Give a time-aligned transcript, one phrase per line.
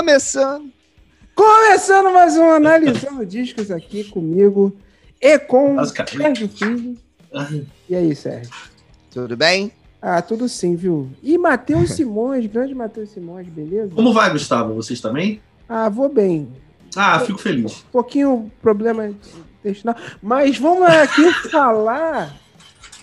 [0.00, 0.72] Começando!
[1.34, 4.74] Começando mais um Analisando Discos aqui comigo
[5.20, 6.96] e com Mas, cara, Sérgio Filho.
[7.86, 8.50] E aí, Sérgio?
[9.10, 9.70] Tudo bem?
[10.00, 11.10] Ah, tudo sim, viu?
[11.22, 13.94] E Matheus Simões, grande Matheus Simões, beleza?
[13.94, 14.72] Como vai, Gustavo?
[14.72, 15.38] Vocês também?
[15.68, 16.48] Ah, vou bem.
[16.96, 17.84] Ah, fico feliz.
[17.86, 19.14] Um pouquinho problema
[19.62, 19.96] intestinal.
[20.22, 22.34] Mas vamos aqui falar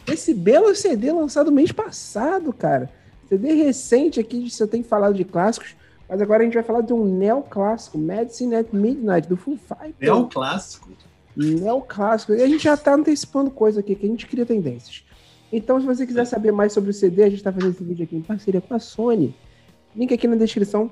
[0.03, 2.89] desse belo CD lançado mês passado, cara.
[3.29, 5.76] CD recente aqui, você tem falado de clássicos,
[6.09, 9.95] mas agora a gente vai falar de um neoclássico, Medicine at Midnight, do Full Fighters.
[9.99, 10.89] É um clássico.
[11.35, 12.33] Neoclássico.
[12.33, 15.03] E a gente já tá antecipando coisa aqui, que a gente cria tendências.
[15.51, 18.03] Então, se você quiser saber mais sobre o CD, a gente tá fazendo esse vídeo
[18.03, 19.35] aqui em parceria com a Sony.
[19.95, 20.91] Link aqui na descrição.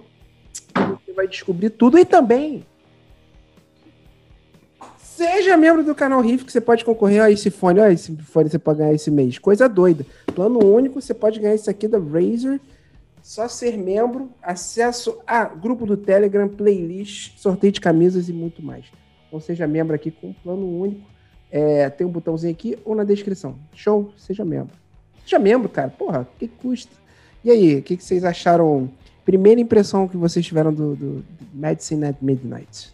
[0.73, 1.97] Você vai descobrir tudo.
[1.97, 2.65] E também,
[4.97, 7.79] seja membro do canal Riff, que você pode concorrer a esse fone.
[7.79, 9.39] Olha esse fone você pode ganhar esse mês.
[9.39, 10.05] Coisa doida.
[10.33, 12.59] Plano único, você pode ganhar esse aqui da Razer.
[13.25, 18.85] Só ser membro, acesso a grupo do Telegram, playlist, sorteio de camisas e muito mais.
[19.27, 21.09] Então seja membro aqui com plano único.
[21.49, 23.55] É, tem um botãozinho aqui ou na descrição.
[23.73, 24.75] Show, seja membro.
[25.23, 25.89] Seja membro, cara.
[25.89, 26.91] Porra, o que, que custa?
[27.43, 28.91] E aí, o que, que vocês acharam?
[29.25, 32.93] Primeira impressão que vocês tiveram do, do, do Medicine at Midnight.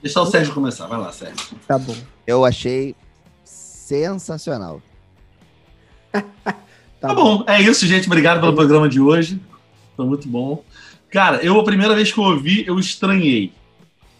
[0.00, 0.86] Deixa o Sérgio começar.
[0.86, 1.58] Vai lá, Sérgio.
[1.66, 1.96] Tá bom.
[2.24, 2.94] Eu achei
[3.42, 4.80] sensacional.
[7.04, 8.06] Tá, Tá bom, é isso, gente.
[8.06, 9.38] Obrigado pelo programa de hoje.
[9.94, 10.64] Foi muito bom.
[11.10, 13.52] Cara, eu, a primeira vez que eu ouvi, eu estranhei.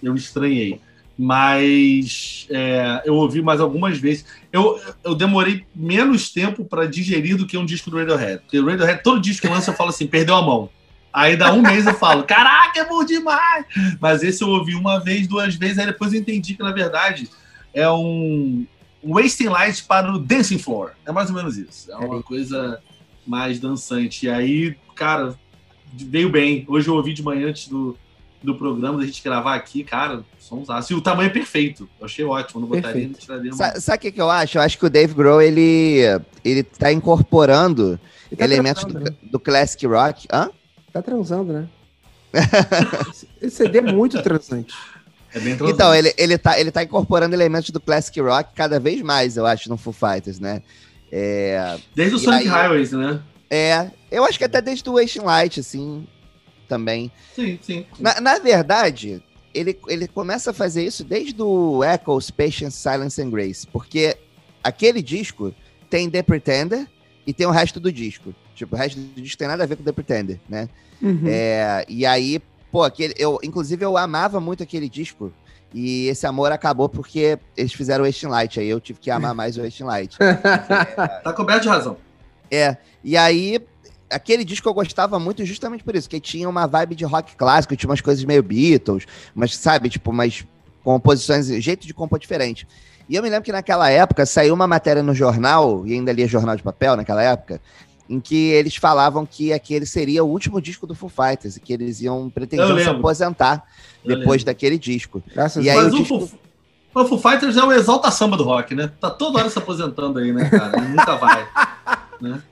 [0.03, 0.79] Eu estranhei.
[1.17, 4.27] Mas é, eu ouvi mais algumas vezes.
[4.53, 8.43] Eu, eu demorei menos tempo para digerir do que um disco do Radiohead.
[8.43, 10.69] Porque o Radiohead, todo disco que lança, eu falo assim, perdeu a mão.
[11.11, 13.65] Aí dá um mês eu falo, caraca, é bom demais!
[13.98, 17.31] Mas esse eu ouvi uma vez, duas vezes, aí depois eu entendi que, na verdade,
[17.73, 18.67] é um
[19.05, 20.93] Wasting Light para o Dancing Floor.
[21.07, 21.91] É mais ou menos isso.
[21.93, 22.81] É uma coisa
[23.27, 24.27] mais dançante.
[24.27, 25.35] E aí, cara,
[25.93, 26.65] veio bem.
[26.69, 27.97] Hoje eu ouvi de manhã antes do,
[28.43, 30.93] do programa, da gente gravar aqui, cara, somzaço.
[30.93, 31.89] E o tamanho é perfeito.
[32.01, 32.61] Eu achei ótimo.
[32.61, 33.13] Não botaria, Perfeito.
[33.13, 33.53] não tiraria.
[33.53, 34.59] Sa- Sabe o que, que eu acho?
[34.59, 36.01] Eu acho que o Dave Grohl, ele,
[36.45, 37.98] ele tá incorporando
[38.31, 39.11] Ele tá elementos do, né?
[39.23, 40.27] do classic rock.
[40.33, 40.51] Hã?
[40.93, 41.69] Tá transando, né?
[43.11, 44.75] Esse- Esse CD é muito transante.
[45.34, 45.56] É bem.
[45.68, 49.45] Então, ele, ele, tá, ele tá incorporando elementos do classic rock cada vez mais, eu
[49.46, 50.62] acho, no Foo Fighters, né?
[51.11, 53.20] É, Desde o Sonic aí- Highways, né?
[53.50, 56.06] é, eu acho que até desde o Wasting Light, assim,
[56.68, 57.11] também.
[57.34, 57.86] Sim, sim.
[57.98, 59.22] Na, na verdade,
[59.52, 64.16] ele, ele começa a fazer isso desde o Echoes, Patience, Silence and Grace, porque
[64.62, 65.55] aquele disco
[65.90, 66.86] tem The Pretender
[67.27, 68.34] e tem o resto do disco.
[68.55, 70.68] Tipo, o resto do disco tem nada a ver com The Pretender, né?
[71.02, 71.22] Uhum.
[71.27, 72.40] É, e aí,
[72.74, 75.33] pô, aquele, eu, inclusive eu amava muito aquele disco.
[75.73, 78.58] E esse amor acabou porque eles fizeram o Wasting Light.
[78.58, 80.17] Aí eu tive que amar mais o Wasting Light.
[81.23, 81.96] Tá coberto de razão.
[82.51, 83.61] É, e aí,
[84.11, 87.77] aquele disco eu gostava muito justamente por isso, que tinha uma vibe de rock clássico,
[87.77, 90.45] tinha umas coisas meio Beatles, mas sabe, tipo, umas
[90.83, 92.67] composições, jeito de compor diferente.
[93.08, 96.27] E eu me lembro que naquela época saiu uma matéria no jornal, e ainda lia
[96.27, 97.61] jornal de papel naquela época,
[98.09, 101.73] em que eles falavam que aquele seria o último disco do Foo Fighters, e que
[101.73, 103.65] eles iam pretendiam Eu se aposentar
[104.05, 104.47] Eu depois lembro.
[104.47, 105.23] daquele disco.
[105.35, 105.77] Graças E aí.
[105.77, 106.20] Mas o o disco-
[106.93, 108.91] Foo, o Foo Fighters é o exalta samba do rock, né?
[109.01, 110.77] Tá toda hora se aposentando aí, né, cara?
[110.79, 111.48] Ele nunca vai.
[112.20, 112.43] né?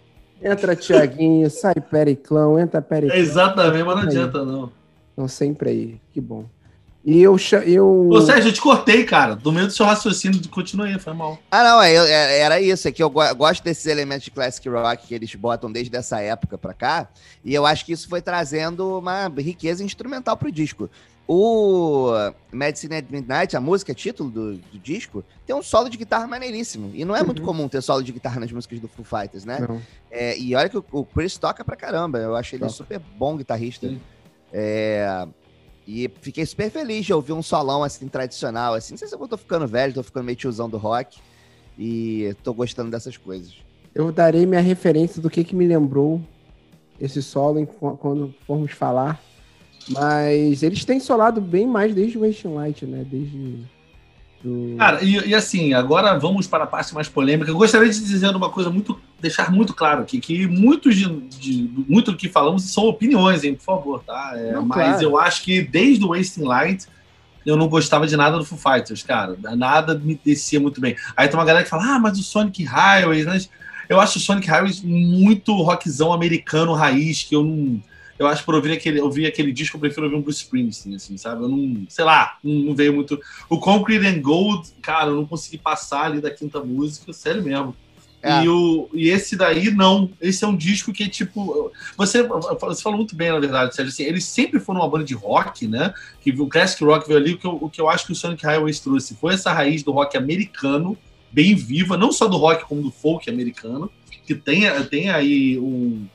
[0.43, 3.17] Entra Tiaguinho, sai Periclão, entra Periclão.
[3.17, 4.73] É exatamente, mas não adianta, não.
[5.11, 6.01] Estão sempre aí.
[6.12, 6.47] Que bom.
[7.05, 7.37] E eu.
[7.67, 8.09] eu...
[8.11, 9.35] Ô, Sérgio, eu te cortei, cara.
[9.35, 11.37] Do meio do seu raciocínio, continua aí, foi mal.
[11.51, 14.31] Ah, não, é, eu- é- era isso, é que eu go- gosto desses elementos de
[14.31, 17.09] classic rock que eles botam desde essa época pra cá,
[17.45, 20.89] e eu acho que isso foi trazendo uma riqueza instrumental pro disco.
[21.27, 22.11] O
[22.53, 26.91] Medicine at Midnight, a música título do, do disco, tem um solo de guitarra maneiríssimo,
[26.95, 27.47] e não é muito Uhum.
[27.47, 29.59] comum ter solo de guitarra nas músicas do Foo Fighters, né?
[30.11, 32.73] É, e olha que o, o Chris toca pra caramba, eu acho ele Toca.
[32.73, 33.89] super bom guitarrista.
[33.89, 34.01] Sim.
[34.53, 35.27] É,
[35.87, 38.94] e fiquei super feliz de ouvir um solão assim tradicional, assim.
[38.94, 41.19] Não sei se eu tô ficando velho, tô ficando meio tiozão do rock.
[41.78, 43.56] E tô gostando dessas coisas.
[43.94, 46.20] Eu darei minha referência do que, que me lembrou
[47.00, 49.20] esse solo quando formos falar.
[49.88, 53.05] Mas eles têm solado bem mais desde o Wasting Light, né?
[53.08, 53.64] Desde.
[54.43, 54.77] Do...
[54.77, 57.50] Cara, e, e assim, agora vamos para a parte mais polêmica.
[57.50, 59.00] Eu gostaria de dizer uma coisa muito.
[59.21, 63.55] deixar muito claro aqui, que muitos de, de- muito do que falamos são opiniões, hein,
[63.55, 64.33] por favor, tá?
[64.35, 65.03] É, Não, mas claro.
[65.03, 66.87] eu acho que desde o Wasting Light
[67.47, 69.37] eu não gostava de nada do Foo Fighters, cara.
[69.56, 70.97] Nada me descia muito bem.
[71.17, 73.41] Aí tem uma galera que fala, ah, mas o Sonic Highways, né?
[73.88, 77.81] Eu acho o Sonic Highways muito rockzão americano raiz, que eu não.
[78.19, 80.97] Eu acho que por ouvir aquele, ouvir aquele disco, eu prefiro ouvir um Bruce Springsteen,
[80.97, 81.43] assim, sabe?
[81.43, 83.20] Eu não, sei lá, não, não veio muito.
[83.49, 87.75] O Concrete and Gold, cara, eu não consegui passar ali da quinta música, sério mesmo.
[88.23, 88.44] É.
[88.44, 90.09] E, o, e esse daí, não.
[90.20, 91.73] Esse é um disco que, tipo.
[91.97, 93.93] Você, você falou muito bem, na verdade, Sérgio.
[93.93, 95.93] Assim, eles sempre foram uma banda de rock, né?
[96.20, 97.35] Que o Classic Rock veio ali.
[97.35, 99.82] O que, eu, o que eu acho que o Sonic Highways trouxe foi essa raiz
[99.82, 100.97] do rock americano,
[101.32, 103.91] bem viva, não só do rock, como do folk americano,
[104.25, 106.06] que tem, tem aí um.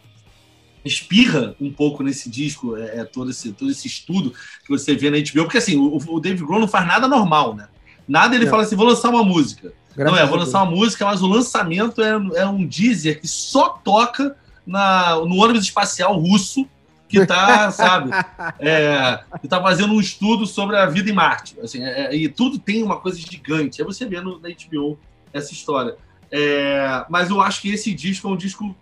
[0.88, 4.32] Espirra um pouco nesse disco, é, é todo, esse, todo esse estudo
[4.64, 7.56] que você vê na HBO, porque assim, o, o Dave Grohl não faz nada normal,
[7.56, 7.68] né?
[8.08, 8.52] Nada ele não.
[8.52, 9.74] fala assim, vou lançar uma música.
[9.96, 13.28] Graças não é, vou lançar uma música, mas o lançamento é, é um Deezer que
[13.28, 14.36] só toca
[14.66, 16.68] na, no ônibus espacial russo
[17.10, 18.12] que tá, sabe,
[18.60, 21.58] é, que tá fazendo um estudo sobre a vida em Marte.
[21.62, 23.82] Assim, é, e tudo tem uma coisa gigante.
[23.82, 25.00] É você vendo na HBO
[25.34, 25.96] essa história.
[26.32, 28.76] É, mas eu acho que esse disco é um disco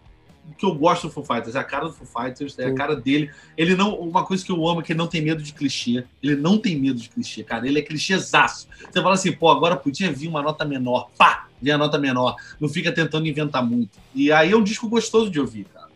[0.58, 2.96] que eu gosto do Foo Fighters, é a cara do Foo Fighters, é a cara
[2.96, 3.30] dele.
[3.58, 6.06] Ele não, uma coisa que eu amo é que ele não tem medo de clichê.
[6.22, 7.68] Ele não tem medo de clichê, cara.
[7.68, 8.68] Ele é clichêzaço.
[8.80, 11.10] Você fala assim, pô, agora podia vir uma nota menor.
[11.18, 12.36] Pá, vem a nota menor.
[12.60, 14.00] Não fica tentando inventar muito.
[14.14, 15.88] E aí é um disco gostoso de ouvir, cara.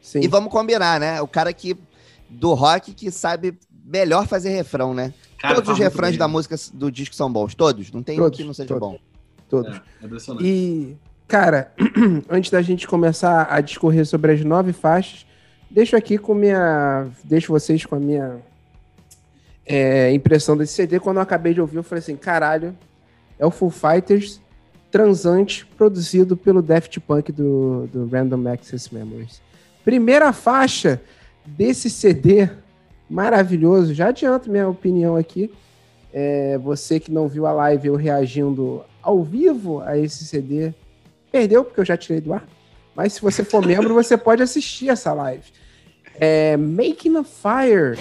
[0.00, 0.20] Sim.
[0.22, 1.20] E vamos combinar, né?
[1.22, 1.76] O cara que
[2.28, 5.14] do rock que sabe melhor fazer refrão, né?
[5.38, 7.90] Cara, todos os refrãos da música do disco são bons, todos.
[7.90, 8.98] Não tem todos, um que não seja todos, bom.
[9.48, 9.76] Todos.
[9.76, 10.46] É, é impressionante.
[10.46, 10.96] E
[11.32, 11.72] Cara,
[12.28, 15.24] antes da gente começar a discorrer sobre as nove faixas,
[15.70, 17.06] deixo aqui com minha.
[17.24, 18.36] Deixo vocês com a minha
[19.64, 21.00] é, impressão desse CD.
[21.00, 22.76] Quando eu acabei de ouvir, eu falei assim: caralho,
[23.38, 24.42] é o Full Fighters
[24.90, 29.40] transante produzido pelo Daft Punk do, do Random Access Memories.
[29.82, 31.00] Primeira faixa
[31.46, 32.46] desse CD
[33.08, 33.94] maravilhoso.
[33.94, 35.50] Já adianto minha opinião aqui.
[36.12, 40.74] É, você que não viu a live eu reagindo ao vivo a esse CD
[41.32, 42.46] Perdeu, porque eu já tirei do ar.
[42.94, 45.44] Mas se você for membro, você pode assistir essa live.
[46.20, 47.98] É Making a Fire.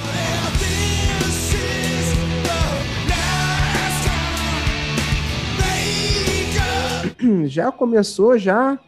[7.47, 8.79] Já começou já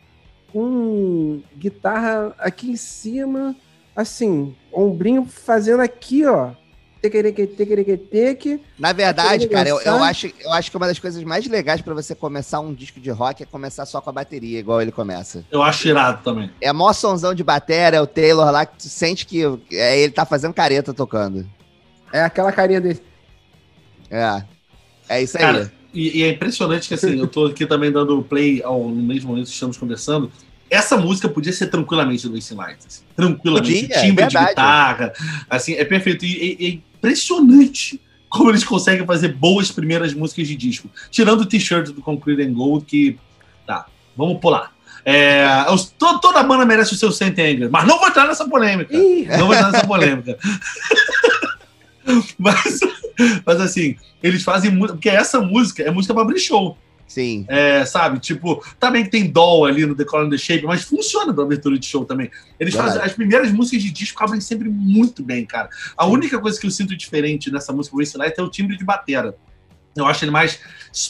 [0.51, 3.55] com guitarra aqui em cima,
[3.95, 6.51] assim, ombrinho fazendo aqui, ó.
[8.79, 11.93] Na verdade, cara, eu, eu, acho, eu acho que uma das coisas mais legais para
[11.93, 15.43] você começar um disco de rock é começar só com a bateria, igual ele começa.
[15.51, 16.49] Eu acho irado também.
[16.61, 19.41] É mó sonzão de bateria, é o Taylor lá, que tu sente que
[19.71, 21.45] é, ele tá fazendo careta tocando.
[22.11, 23.01] É aquela carinha dele.
[24.09, 24.43] É.
[25.09, 25.43] É isso aí.
[25.43, 29.03] Cara, e, e, é impressionante que assim, eu tô aqui também dando play ao, no
[29.03, 30.31] mesmo momento que estamos conversando.
[30.69, 32.79] Essa música podia ser tranquilamente do Ace Light.
[32.87, 33.81] Assim, tranquilamente.
[33.81, 35.13] Podia, timbre é de guitarra.
[35.49, 36.25] Assim, é perfeito.
[36.25, 40.89] E, e, e impressionante como eles conseguem fazer boas primeiras músicas de disco.
[41.11, 43.19] Tirando o t-shirt do Concrete and Gold, que.
[43.67, 43.85] Tá,
[44.15, 44.71] vamos pular.
[45.05, 48.47] É, os, to, toda banda merece o seu Saint Anger, mas não vou entrar nessa
[48.47, 48.95] polêmica.
[48.95, 49.27] Ih.
[49.37, 50.37] Não vou entrar nessa polêmica.
[52.39, 52.79] mas,
[53.45, 54.93] mas assim, eles fazem muito.
[54.93, 56.77] Porque essa música é música para abrir show.
[57.13, 57.45] Sim.
[57.47, 58.17] É, sabe?
[58.19, 61.77] Tipo, também tem doll ali no The Color and the Shape, mas funciona pra abertura
[61.77, 62.31] de show também.
[62.59, 62.95] Eles Verdade.
[62.95, 63.07] fazem.
[63.07, 65.69] As primeiras músicas de disco abrem sempre muito bem, cara.
[65.95, 66.11] A Sim.
[66.11, 69.35] única coisa que eu sinto diferente nessa música Race Light é o timbre de batera.
[69.95, 70.59] Eu acho ele mais,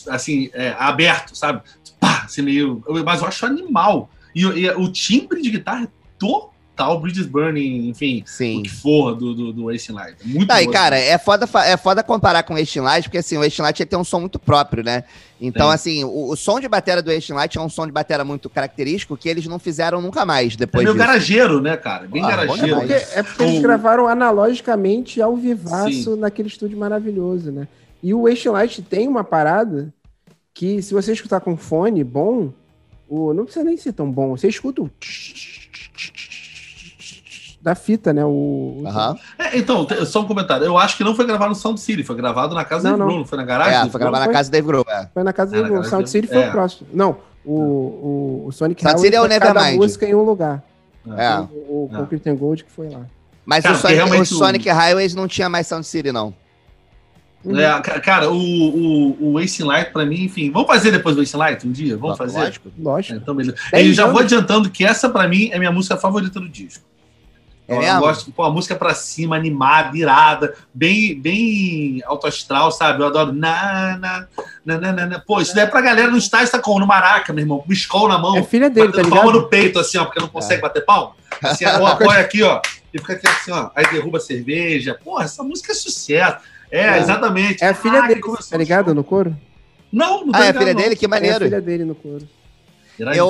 [0.10, 1.62] assim, é, aberto, sabe?
[2.02, 2.84] Pá, assim, meio.
[3.06, 4.10] Mas eu acho animal.
[4.36, 5.88] E, e o timbre de guitarra é
[6.20, 8.60] todo tal Bridges Burning, enfim, Sim.
[8.60, 10.18] o que for do, do, do Wasting Light.
[10.24, 13.20] É muito tá, e cara, é foda, é foda comparar com o Wasting Light, porque
[13.20, 15.04] assim, o Wasting Light tem um som muito próprio, né?
[15.40, 15.74] Então, Sim.
[15.74, 18.50] assim, o, o, som de bateria do Wasting Light é um som de bateria muito
[18.50, 21.06] característico que eles não fizeram nunca mais depois É meio disso.
[21.08, 22.08] garageiro, né, cara?
[22.08, 22.76] Bem ah, garageiro.
[22.76, 26.16] É porque, é porque eles gravaram analogicamente ao vivaço Sim.
[26.18, 27.68] naquele estúdio maravilhoso, né?
[28.02, 29.94] E o Wasting Light tem uma parada
[30.54, 32.52] que, se você escutar com fone bom,
[33.08, 34.36] o, não precisa nem ser tão bom.
[34.36, 34.90] Você escuta o
[37.64, 38.26] da fita, né?
[38.26, 39.16] O, uhum.
[39.40, 40.66] é, então, só um comentário.
[40.66, 43.04] Eu acho que não foi gravado no Sound City, foi gravado na casa do Dave
[43.04, 43.88] Grohl, não foi na garagem?
[43.88, 45.10] É, foi gravado na casa do Dave Grohl, é.
[45.14, 45.84] Foi na casa do é, Dave Grohl.
[45.86, 46.50] Sound City foi é.
[46.50, 46.90] o próximo.
[46.94, 49.78] Não, o, o, o Sonic Sound City é o Nevermind.
[49.78, 50.62] música em um lugar.
[51.18, 51.40] É.
[51.40, 51.98] O, o é.
[51.98, 53.06] Concrete and Gold que foi lá.
[53.46, 56.34] Mas cara, o, Sonic, o Sonic Highways não tinha mais Sound City, não.
[57.46, 57.60] Uhum.
[57.60, 61.36] É, cara, o, o, o Ace Light, pra mim, enfim, vamos fazer depois do Ace
[61.36, 61.98] Light um dia?
[61.98, 62.40] Vamos fazer?
[62.40, 63.14] Lógico, lógico.
[63.14, 63.58] É, então, beleza.
[63.74, 66.84] E já vou adiantando que essa, pra mim, é minha música favorita do disco.
[67.82, 73.02] É eu gosto, pô, a música pra cima, animada, irada, bem, bem alto astral, sabe?
[73.02, 73.32] Eu adoro.
[73.32, 74.28] Na, na,
[74.66, 75.20] na, na, na.
[75.20, 77.72] Pô, isso daí é pra galera no estádio, tá com no maraca, meu irmão, com
[77.72, 78.38] escol na mão.
[78.38, 79.16] É filha dele, tá ligado?
[79.16, 80.62] palma no peito, assim, ó, porque não consegue é.
[80.62, 81.16] bater palma.
[81.42, 82.62] Assim, ó, apoia aqui, ó,
[82.94, 85.00] e fica aqui assim, ó, aí derruba a cerveja.
[85.04, 86.38] Pô, essa música é sucesso.
[86.72, 87.00] É, é.
[87.00, 87.64] exatamente.
[87.64, 89.36] É a filha ah, dele, tá ligado, no coro?
[89.92, 90.82] Não, não Ah, é a filha não.
[90.82, 90.96] dele?
[90.96, 91.36] Que maneiro.
[91.36, 92.28] É a filha dele no coro.
[93.00, 93.30] Eu,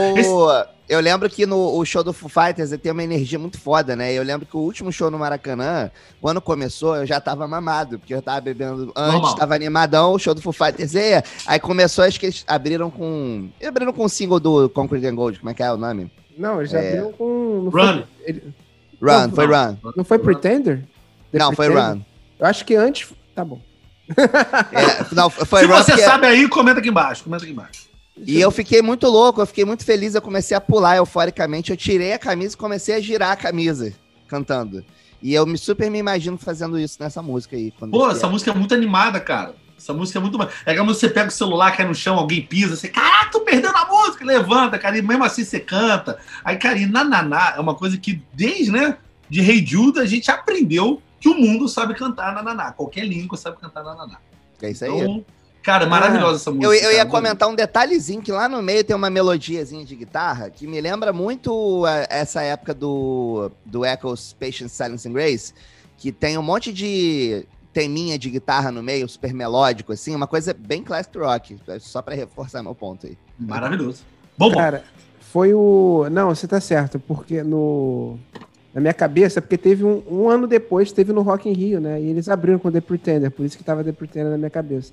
[0.93, 4.13] Eu lembro que no o show do Foo Fighters tem uma energia muito foda, né?
[4.13, 5.89] Eu lembro que o último show no Maracanã,
[6.21, 9.35] quando começou, eu já tava mamado, porque eu tava bebendo antes, Normal.
[9.35, 10.93] tava animadão, o show do Foo Fighters.
[10.95, 13.50] E aí começou, acho que eles abriram com.
[13.65, 16.12] Abriram com o single do Concrete and Gold, como é que é o nome?
[16.38, 16.89] Não, eles já É.
[16.89, 17.69] abriram com.
[17.69, 17.71] Run.
[17.71, 18.43] Foi, ele-
[19.01, 19.77] Run, Não, foi Run.
[19.97, 20.83] não foi Pretender?
[21.31, 21.93] The Não, foi Pretender?
[21.95, 22.01] Run.
[22.39, 23.09] Eu acho que antes.
[23.35, 23.59] Tá bom.
[24.09, 25.73] É, não, foi Se Run.
[25.77, 27.23] você porque- sabe aí, comenta aqui embaixo.
[27.23, 27.92] Comenta aqui embaixo.
[28.17, 31.77] E eu fiquei muito louco, eu fiquei muito feliz, eu comecei a pular euforicamente, eu
[31.77, 33.93] tirei a camisa e comecei a girar a camisa
[34.27, 34.86] cantando.
[35.22, 37.72] E eu me super me imagino fazendo isso nessa música aí.
[37.72, 39.55] Pô, essa música é muito animada, cara.
[39.77, 40.41] Essa música é muito.
[40.41, 43.41] É aquela música você pega o celular, cai no chão, alguém pisa, você, caraca, tô
[43.41, 46.20] perdendo a música, levanta, cara, e mesmo assim você canta.
[46.43, 48.98] Aí, cara, e nananá é uma coisa que desde, né,
[49.29, 52.72] de Rei Judas a gente aprendeu que o mundo sabe cantar nananá.
[52.72, 54.20] Qualquer língua sabe cantar nananá.
[54.62, 54.91] É isso aí.
[54.91, 55.25] Então,
[55.63, 56.67] cara, maravilhosa essa música.
[56.67, 57.10] Eu, eu ia cara.
[57.10, 61.12] comentar um detalhezinho que lá no meio tem uma melodiazinha de guitarra que me lembra
[61.12, 65.53] muito a- essa época do, do Echoes Patience, Silence and Grace,
[65.98, 70.53] que tem um monte de teminha de guitarra no meio, super melódico, assim, uma coisa
[70.53, 73.17] bem classic rock, só pra reforçar meu ponto aí.
[73.39, 74.03] Maravilhoso.
[74.38, 74.55] Bom, bom.
[74.58, 74.84] Cara,
[75.20, 76.08] foi o.
[76.12, 78.20] Não, você tá certo, porque no.
[78.74, 82.01] Na minha cabeça, porque teve um, um ano depois, teve no Rock in Rio, né?
[82.01, 84.91] E eles abriram com The Pretender, por isso que tava The Pretender na minha cabeça.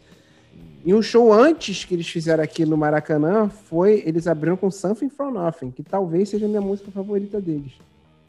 [0.85, 4.03] E um show antes que eles fizeram aqui no Maracanã foi.
[4.07, 7.73] Eles abriram com Something From Nothing, que talvez seja a minha música favorita deles.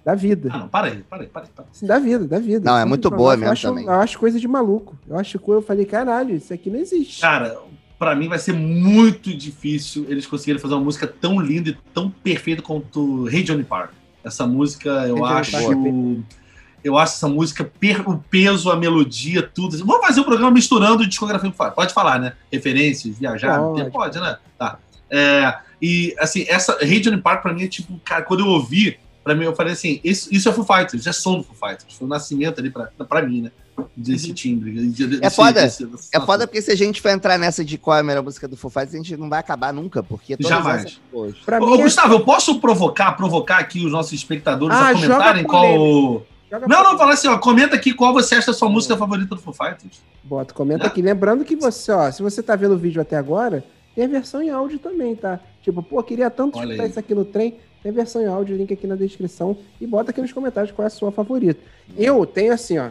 [0.03, 0.49] Da vida.
[0.51, 1.47] Ah, não, para aí, para aí, para aí.
[1.55, 1.87] Para aí.
[1.87, 2.69] Da vida, da vida.
[2.69, 3.85] Não, é muito boa Nothing, eu mesmo acho, também.
[3.85, 4.97] Eu acho coisa de maluco.
[5.07, 7.21] Eu acho que eu falei, caralho, isso aqui não existe.
[7.21, 7.57] Cara,
[7.99, 12.09] pra mim vai ser muito difícil eles conseguirem fazer uma música tão linda e tão
[12.09, 13.91] perfeita quanto Hey Johnny Park.
[14.23, 16.40] Essa música, eu Hey Johnny acho.
[16.83, 17.63] É Eu acho essa música,
[18.05, 19.77] o peso, a melodia, tudo.
[19.85, 21.51] Vamos fazer um programa misturando discografia.
[21.51, 22.33] Pode falar, né?
[22.51, 23.91] Referências, viajar, Pode.
[23.91, 24.37] pode, né?
[24.57, 24.77] Tá.
[25.09, 29.35] É, e, assim, essa Johnny Park, pra mim, é tipo, cara, quando eu ouvi, pra
[29.35, 31.93] mim, eu falei assim: isso, isso é Foo Fighters, é som do Foo Fighters.
[31.97, 33.51] Foi o nascimento ali pra, pra mim, né?
[33.95, 34.71] Desse timbre.
[34.89, 35.61] de- desse- É foda.
[35.63, 38.03] desse- desse- É foda porque se a gente for entrar nessa de qual é a
[38.03, 40.81] melhor música do Foo Fighters, a gente não vai acabar nunca, porque todas Jamais.
[40.85, 40.99] essas.
[41.45, 44.93] Pra Ô, mim, é- Gustavo, eu posso provocar, provocar aqui os nossos espectadores Ah, a
[44.93, 46.25] joga comentarem qual.
[46.51, 49.35] Joga Não, não, fala assim, ó, comenta aqui qual você acha a sua música favorita
[49.35, 50.01] do Foo Fighters.
[50.21, 51.01] Bota, comenta aqui.
[51.01, 53.63] Lembrando que você, ó, se você tá vendo o vídeo até agora,
[53.95, 55.39] tem a versão em áudio também, tá?
[55.61, 56.89] Tipo, pô, queria tanto Olha escutar aí.
[56.89, 57.55] isso aqui no trem.
[57.81, 59.57] Tem a versão em áudio, link aqui na descrição.
[59.79, 61.59] E bota aqui nos comentários qual é a sua favorita.
[61.97, 62.89] Eu tenho assim, ó.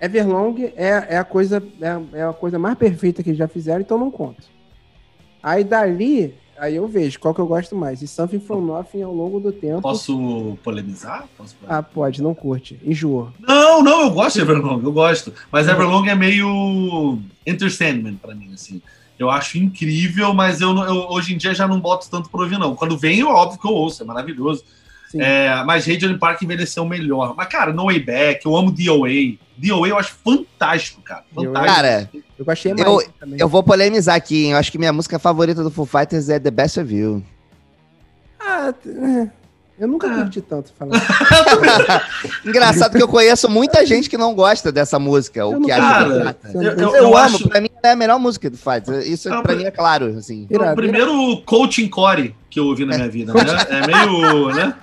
[0.00, 3.80] Everlong é, é a coisa é, é a coisa mais perfeita que eles já fizeram,
[3.80, 4.44] então não conto.
[5.42, 8.02] Aí dali, aí eu vejo qual que eu gosto mais.
[8.02, 9.82] E Something From Nothing ao longo do tempo.
[9.82, 11.26] Posso polemizar?
[11.36, 12.78] Posso Ah, pode, não curte.
[12.84, 13.32] Enjoa.
[13.40, 15.32] Não, não, eu gosto de Everlong, eu gosto.
[15.50, 18.80] Mas Everlong é meio entertainment pra mim, assim.
[19.18, 22.58] Eu acho incrível, mas eu, eu hoje em dia já não boto tanto pra ouvir,
[22.58, 22.76] não.
[22.76, 24.64] Quando vem, é óbvio que eu ouço, é maravilhoso.
[25.14, 27.34] É, mas Radiant Park envelheceu melhor.
[27.36, 29.08] Mas, cara, No Way Back, eu amo DOA.
[29.56, 31.24] DOA eu acho fantástico, cara.
[31.34, 31.74] Fantástico.
[31.74, 33.40] Cara, Eu gostei Eu- mais também.
[33.40, 34.52] eu vou polemizar aqui, hein?
[34.52, 37.22] Eu acho que minha música favorita do Foo Fighters é The Best of You.
[38.40, 39.28] Ah, é.
[39.80, 40.14] eu nunca Ah.
[40.22, 40.92] curti tanto falar.
[42.44, 45.72] Engraçado que eu conheço muita gente que não gosta dessa música, Eu ou não que
[45.72, 46.04] acha
[46.34, 48.56] que eu- Eu, eu- eu eu amo, acho- pra mim é a melhor música do
[48.56, 49.06] Fighters.
[49.06, 50.46] Isso Ah, pra mim é claro, assim.
[50.50, 53.40] Irado, o primeiro coaching core que eu ouvi na minha vida, né?
[53.70, 54.74] É meio, né?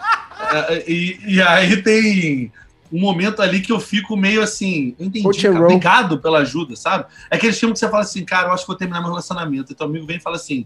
[0.69, 2.51] É, E, e aí tem
[2.95, 7.05] um momento ali que eu fico meio assim, eu entendi, cara, obrigado pela ajuda, sabe?
[7.29, 9.71] É aquele filme que você fala assim, cara, eu acho que vou terminar meu relacionamento.
[9.71, 10.65] E teu amigo vem e fala assim,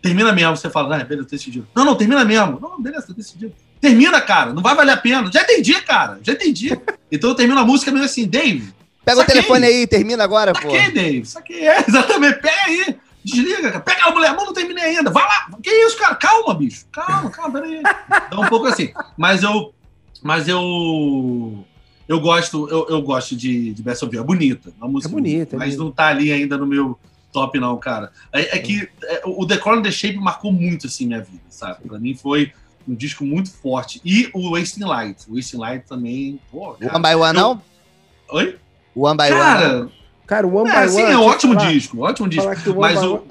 [0.00, 0.56] termina mesmo.
[0.56, 1.66] Você fala, ah, beleza, tô decidido.
[1.74, 2.58] Não, não, termina mesmo.
[2.60, 3.54] Não, beleza, tô decidido.
[3.80, 5.30] Termina, cara, não vai valer a pena.
[5.32, 6.78] Já entendi, cara, já entendi.
[7.14, 8.72] Então eu termino a música meio assim, Dave,
[9.04, 9.34] Pega o Saquei.
[9.34, 10.62] telefone aí, termina agora, pô.
[10.62, 11.26] Saquei, Dave.
[11.26, 11.68] Saquei.
[11.68, 12.40] É, exatamente.
[12.40, 12.96] Pega aí.
[13.24, 13.80] Desliga, cara.
[13.80, 14.30] Pega a mulher.
[14.30, 15.10] Mano, não terminei ainda.
[15.10, 15.50] Vai lá.
[15.62, 16.14] Que isso, cara?
[16.14, 16.86] Calma, bicho.
[16.92, 17.82] Calma, calma, peraí.
[18.26, 18.92] Então, um pouco assim.
[19.16, 19.74] Mas eu.
[20.22, 21.64] Mas eu.
[22.08, 24.22] Eu gosto, eu, eu gosto de, de Best of You.
[24.22, 24.72] É bonita.
[24.78, 25.84] Uma música É bonita, é Mas bonita.
[25.84, 26.98] não tá ali ainda no meu
[27.32, 28.10] top, não, cara.
[28.32, 31.86] É, é que é, o The Corner the Shape marcou muito, assim, minha vida, sabe?
[31.88, 32.52] Pra mim foi
[32.86, 34.00] um disco muito forte.
[34.04, 35.24] E o Wasting Light.
[35.30, 36.38] O Wasting Light também.
[36.50, 36.94] Pô, cara.
[36.96, 37.62] One by One, Eu- não?
[38.32, 38.58] Oi?
[38.94, 39.30] One by One.
[39.40, 39.88] Cara,
[40.26, 41.12] Cara, o One é, by sim, One.
[41.12, 41.98] é um ótimo falar- disco.
[42.00, 42.48] Ótimo disco.
[42.78, 43.22] Mas o- One-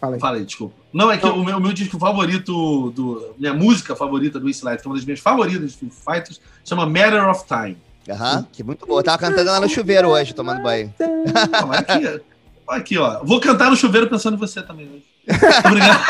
[0.00, 0.20] Fala aí.
[0.20, 0.74] Falei, desculpa.
[0.96, 4.80] Não, é que o meu, o meu disco favorito, do, minha música favorita do Eastlight,
[4.80, 7.76] que é uma das minhas favoritas do Foo Fighters, chama Matter of Time.
[8.08, 9.00] Aham, que muito boa.
[9.00, 10.94] Eu tava cantando lá no chuveiro hoje, tomando banho.
[10.98, 12.22] Não, aqui,
[12.66, 13.22] aqui, ó.
[13.22, 15.04] Vou cantar no chuveiro pensando em você também hoje.
[15.66, 16.02] Obrigado.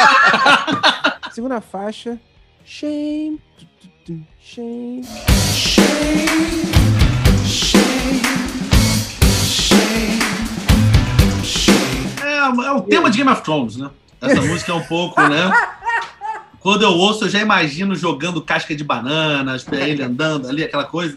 [1.35, 2.17] Segunda faixa.
[2.65, 3.41] Shame.
[3.59, 5.03] tu, tu, tu, Shame.
[12.23, 13.91] É, é o tema de Game of Thrones, né?
[14.21, 15.51] Essa música é um pouco, né?
[16.61, 21.17] Quando eu ouço, eu já imagino jogando casca de bananas, ele andando ali, aquela coisa.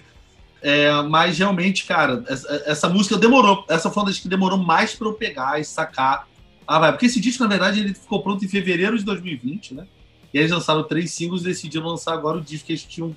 [0.61, 3.65] É, mas realmente, cara, essa, essa, música demorou.
[3.69, 6.27] Essa foi uma das que demorou mais para eu pegar e sacar.
[6.67, 6.91] Ah, vai.
[6.91, 9.87] Porque esse disco, na verdade, ele ficou pronto em fevereiro de 2020, né?
[10.33, 13.15] E eles lançaram três singles e decidiram lançar agora o disco que eles tinham.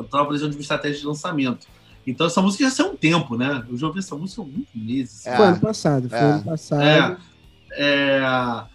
[0.00, 1.66] Estavam precisando de uma estratégia de lançamento.
[2.06, 3.62] Então essa música já saiu um tempo, né?
[3.68, 5.26] Eu já ouvi essa música há alguns meses.
[5.26, 6.82] É, foi ano passado, foi é, ano passado.
[6.82, 7.16] É,
[7.80, 8.20] é,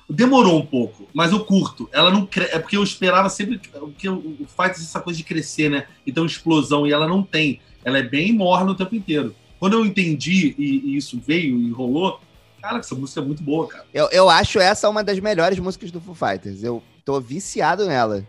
[0.09, 1.89] demorou um pouco, mas eu curto.
[1.91, 2.45] Ela não cre...
[2.45, 3.59] É porque eu esperava sempre
[3.97, 5.85] que o Fight essa coisa de crescer, né?
[6.07, 7.59] Então explosão, e ela não tem.
[7.83, 9.35] Ela é bem morna o tempo inteiro.
[9.59, 12.21] Quando eu entendi e, e isso veio e rolou,
[12.61, 13.85] cara, essa música é muito boa, cara.
[13.93, 16.63] Eu, eu acho essa uma das melhores músicas do Foo Fighters.
[16.63, 18.25] Eu tô viciado nela.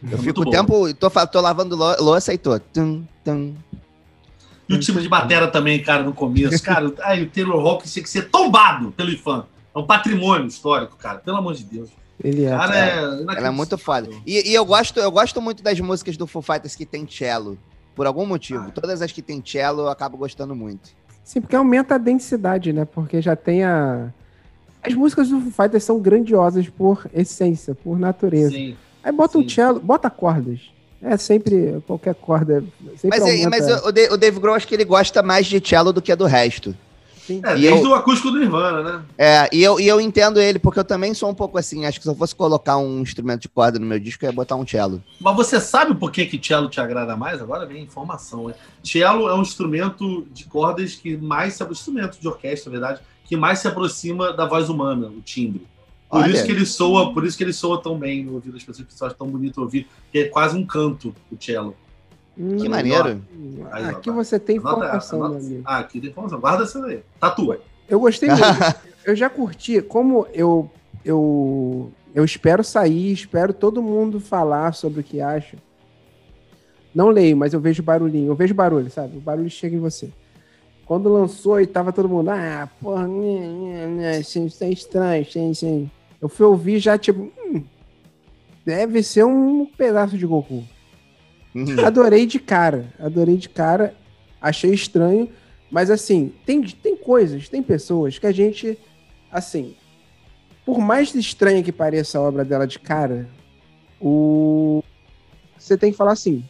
[0.00, 2.60] Eu é fico o tempo, tô, tô lavando louça e tô.
[2.60, 3.54] Tum, tum,
[4.68, 6.62] e o time de batera também, cara, no começo.
[6.62, 9.44] Cara, aí o Taylor Hawkins tinha que ser tombado pelo IFAM.
[9.74, 11.18] É um patrimônio histórico, cara.
[11.18, 11.90] Pelo amor de Deus.
[12.22, 12.50] Ele é.
[12.50, 12.98] Cara, é,
[13.36, 14.08] ela é muito foda.
[14.24, 17.58] E, e, eu, gosto, eu gosto muito das músicas do Foo Fighters que tem cello.
[17.94, 18.64] Por algum motivo.
[18.68, 18.70] Ah.
[18.72, 20.90] Todas as que tem cello eu acabo gostando muito.
[21.24, 22.84] Sim, porque aumenta a densidade, né?
[22.84, 24.12] Porque já tem a.
[24.82, 28.50] As músicas do Foo Fighters são grandiosas por essência, por natureza.
[28.50, 28.76] Sim.
[29.02, 29.44] Aí bota sim.
[29.44, 30.60] um cello, bota cordas.
[31.02, 32.64] É sempre qualquer corda.
[32.96, 36.00] Sempre mas, mas o, o Dave Grohl acho que ele gosta mais de cello do
[36.00, 36.74] que do resto.
[37.26, 37.40] Sim.
[37.42, 39.02] É, desde eu, o acústico do Nirvana, né?
[39.16, 41.86] É, e eu, e eu entendo ele, porque eu também sou um pouco assim.
[41.86, 44.34] Acho que se eu fosse colocar um instrumento de corda no meu disco, eu ia
[44.34, 45.02] botar um cello.
[45.18, 47.40] Mas você sabe por que, que cello te agrada mais?
[47.40, 48.48] Agora vem informação.
[48.48, 48.54] Né?
[48.82, 53.36] Cello é um instrumento de cordas que mais se instrumento de orquestra, na verdade, que
[53.36, 55.66] mais se aproxima da voz humana, o timbre.
[56.10, 56.30] Por Olha.
[56.30, 58.86] isso que ele soa, por isso que ele soa tão bem no ouvido das pessoas,
[58.86, 61.74] que acham tão bonito ouvir, que é quase um canto o cello.
[62.38, 63.22] Hum, que maneiro.
[63.70, 65.62] Aí, aqui ó, você tem informação, meu amigo.
[65.64, 66.40] Ah, aqui tem informação.
[66.40, 67.02] Guarda essa aí.
[67.20, 67.60] Tatua.
[67.88, 68.42] Eu gostei muito.
[69.04, 69.80] eu já curti.
[69.80, 70.70] Como eu,
[71.04, 75.56] eu, eu espero sair, espero todo mundo falar sobre o que acha.
[76.94, 78.28] Não leio, mas eu vejo barulhinho.
[78.28, 79.16] Eu vejo barulho, sabe?
[79.16, 80.10] O barulho chega em você.
[80.86, 83.08] Quando lançou e tava todo mundo, ah, porra,
[84.20, 85.90] isso é estranho, sim, sim.
[86.20, 87.62] Eu fui ouvir já, tipo, hum,
[88.66, 90.62] deve ser um pedaço de Goku.
[91.54, 91.84] Uhum.
[91.84, 93.94] Adorei de cara, adorei de cara,
[94.40, 95.28] achei estranho,
[95.70, 98.78] mas assim, tem, tem coisas, tem pessoas que a gente,
[99.30, 99.74] assim,
[100.64, 103.28] por mais estranha que pareça a obra dela de cara,
[104.00, 104.82] o
[105.56, 106.44] você tem que falar assim,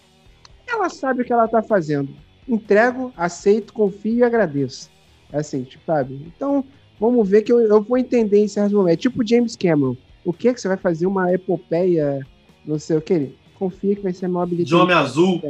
[0.67, 2.09] ela sabe o que ela tá fazendo.
[2.49, 4.91] Entrego, aceito, confio e agradeço.
[5.33, 6.15] É assim, tipo, sabe?
[6.27, 6.65] Então,
[6.99, 9.03] Vamos ver que eu, eu vou entender em certos momentos.
[9.03, 9.97] Tipo James Cameron.
[10.25, 11.07] O que é que você vai fazer?
[11.07, 12.27] Uma epopeia,
[12.65, 13.35] não sei o que.
[13.65, 15.41] Confia que vai ser a maior De Homem Azul.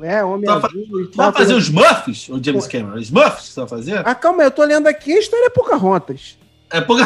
[0.00, 0.70] É, Homem Azul.
[0.70, 2.96] Você vai fazer os Muffs, o James Cameron?
[2.96, 4.06] Os Muffs você vai fazer?
[4.06, 6.38] Ah, calma eu tô lendo aqui a história é Pocahontas.
[6.70, 7.02] É, pouca,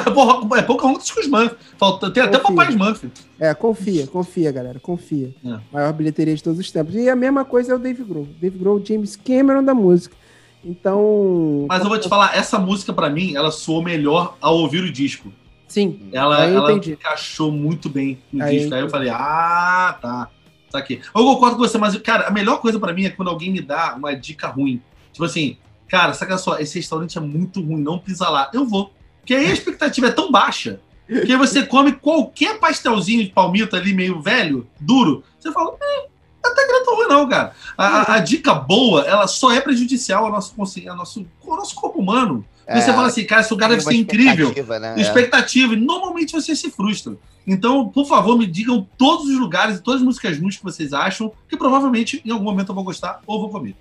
[0.59, 1.56] é Pocahontas com os Muffs.
[1.78, 2.38] Falta, tem confia.
[2.38, 3.11] até Papai Muff.
[3.38, 5.35] É, confia, confia, galera, confia.
[5.42, 5.59] É.
[5.72, 6.94] Maior bilheteria de todos os tempos.
[6.94, 8.28] E a mesma coisa é o Dave Grohl.
[8.38, 10.14] Dave Grohl, James Cameron da música.
[10.62, 11.64] Então.
[11.66, 14.92] Mas eu vou te falar, essa música para mim, ela soou melhor ao ouvir o
[14.92, 15.33] disco.
[15.70, 16.11] Sim.
[16.12, 18.74] Ela, ela encaixou muito bem no aí disco.
[18.74, 20.28] Aí eu falei, ah, tá.
[20.68, 21.00] Tá aqui.
[21.14, 23.61] Eu concordo com você, mas, cara, a melhor coisa para mim é quando alguém me
[23.61, 24.83] dá uma dica ruim.
[25.12, 25.56] Tipo assim,
[25.88, 28.50] cara, saca só, esse restaurante é muito ruim, não pisa lá.
[28.52, 28.92] Eu vou.
[29.20, 33.94] Porque aí a expectativa é tão baixa que você come qualquer pastelzinho de palmito ali
[33.94, 35.22] meio velho, duro.
[35.38, 36.06] Você fala, eh,
[36.44, 37.52] até que não é tão ruim, não, cara.
[37.78, 41.74] A, a, a, dica boa, ela só é prejudicial ao nosso, ao nosso, ao nosso
[41.76, 42.44] corpo humano.
[42.72, 44.46] É, você fala assim, cara, esse lugar deve ser incrível.
[44.46, 44.94] Expectativa, né?
[44.96, 45.74] expectativa.
[45.74, 47.16] E normalmente você se frustra.
[47.44, 50.92] Então, por favor, me digam todos os lugares e todas as músicas ruins que vocês
[50.92, 53.74] acham, que provavelmente em algum momento eu vou gostar ou vou comer.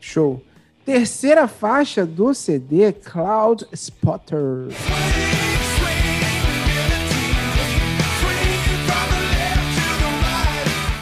[0.00, 0.42] Show.
[0.84, 4.68] Terceira faixa do CD, Cloud Spotter.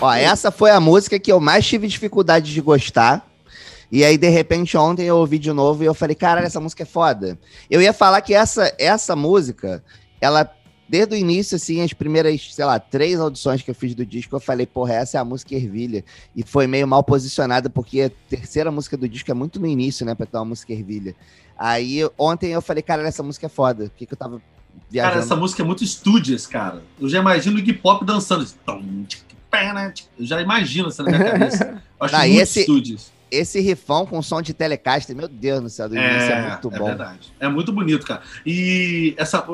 [0.01, 3.28] Ó, essa foi a música que eu mais tive dificuldade de gostar.
[3.91, 6.83] E aí, de repente, ontem eu ouvi de novo e eu falei, caralho, essa música
[6.83, 7.39] é foda.
[7.71, 9.83] Eu ia falar que essa, essa música,
[10.21, 10.51] ela,
[10.87, 14.37] desde o início, assim, as primeiras, sei lá, três audições que eu fiz do disco,
[14.37, 16.05] eu falei, porra, essa é a música ervilha.
[16.37, 20.05] E foi meio mal posicionada, porque a terceira música do disco é muito no início,
[20.05, 21.17] né, pra ter uma música ervilha.
[21.59, 23.87] Aí, ontem eu falei, cara, essa música é foda.
[23.87, 24.41] O que, que eu tava
[24.91, 25.15] viajando?
[25.15, 26.83] Cara, essa música é muito Studios, cara.
[27.01, 28.47] Eu já imagino o hip hop dançando.
[30.19, 31.83] Eu já imagino essa na minha cabeça.
[31.99, 33.18] acho Não, muito esse, estúdios.
[33.31, 36.79] Esse rifão com som de telecaster, meu Deus do céu, do é, é muito é
[36.79, 36.85] bom.
[36.85, 37.33] É verdade.
[37.39, 38.23] É muito bonito, cara.
[38.45, 39.45] E essa,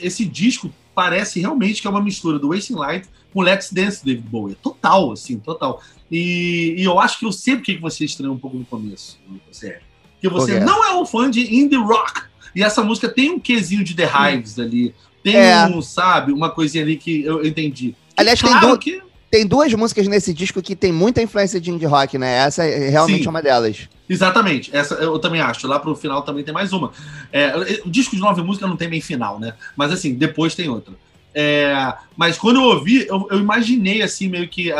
[0.00, 4.28] esse disco parece realmente que é uma mistura do Wasting Light com Let's Dance David
[4.28, 4.56] Bowie.
[4.56, 5.82] Total, assim, total.
[6.10, 9.18] E, e eu acho que eu sei porque que você estranhou um pouco no começo,
[9.50, 9.80] você
[10.14, 12.22] Porque você não é um fã de indie rock.
[12.54, 14.94] E essa música tem um quesinho de The Hives ali.
[15.22, 15.66] Tem é.
[15.66, 17.94] um, sabe, uma coisinha ali que eu entendi.
[18.16, 21.70] Aliás, tem, claro du- que tem duas músicas nesse disco que tem muita influência de
[21.70, 22.38] indie rock, né?
[22.38, 23.28] Essa é realmente Sim.
[23.28, 23.88] uma delas.
[24.08, 25.68] Exatamente, essa eu também acho.
[25.68, 26.90] Lá pro final também tem mais uma.
[27.32, 29.54] É, o disco de nove músicas não tem bem final, né?
[29.76, 30.94] Mas assim, depois tem outra.
[31.32, 34.72] É, mas quando eu ouvi, eu, eu imaginei assim, meio que.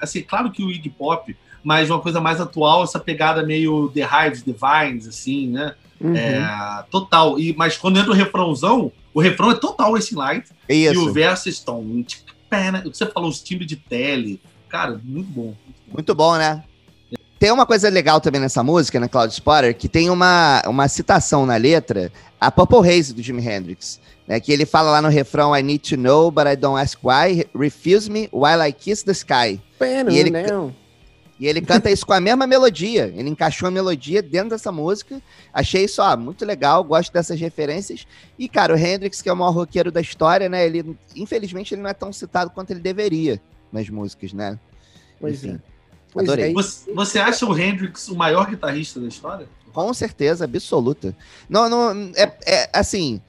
[0.00, 4.00] Assim, claro que o Iggy Pop, mas uma coisa mais atual, essa pegada meio The
[4.00, 5.74] Hives, The Vines, assim, né?
[6.00, 6.16] Uhum.
[6.16, 7.38] É, total.
[7.38, 10.48] E, mas quando entra o refrãozão, o refrão é total Racing Light.
[10.68, 11.12] E o Isso.
[11.12, 12.04] verso estão.
[12.84, 14.40] O que você falou, os timbres de tele.
[14.68, 15.54] Cara, muito bom.
[15.92, 16.62] Muito bom, né?
[17.38, 21.44] Tem uma coisa legal também nessa música, na Cloud Spotter, que tem uma, uma citação
[21.44, 25.56] na letra, a Purple Haze do Jimi Hendrix, né, que ele fala lá no refrão
[25.56, 29.10] I need to know, but I don't ask why, refuse me while I kiss the
[29.12, 29.60] sky.
[29.76, 30.72] Pera, E ele- não.
[31.42, 35.20] E ele canta isso com a mesma melodia, ele encaixou a melodia dentro dessa música,
[35.52, 38.06] achei isso, ó, muito legal, gosto dessas referências,
[38.38, 41.82] e cara, o Hendrix, que é o maior roqueiro da história, né, ele, infelizmente, ele
[41.82, 44.56] não é tão citado quanto ele deveria nas músicas, né?
[45.18, 45.60] Pois Enfim, é.
[46.12, 46.50] Pois adorei.
[46.50, 46.52] é.
[46.52, 49.48] Você, você acha o Hendrix o maior guitarrista da história?
[49.72, 51.12] Com certeza, absoluta.
[51.48, 53.20] Não, não, é, é assim.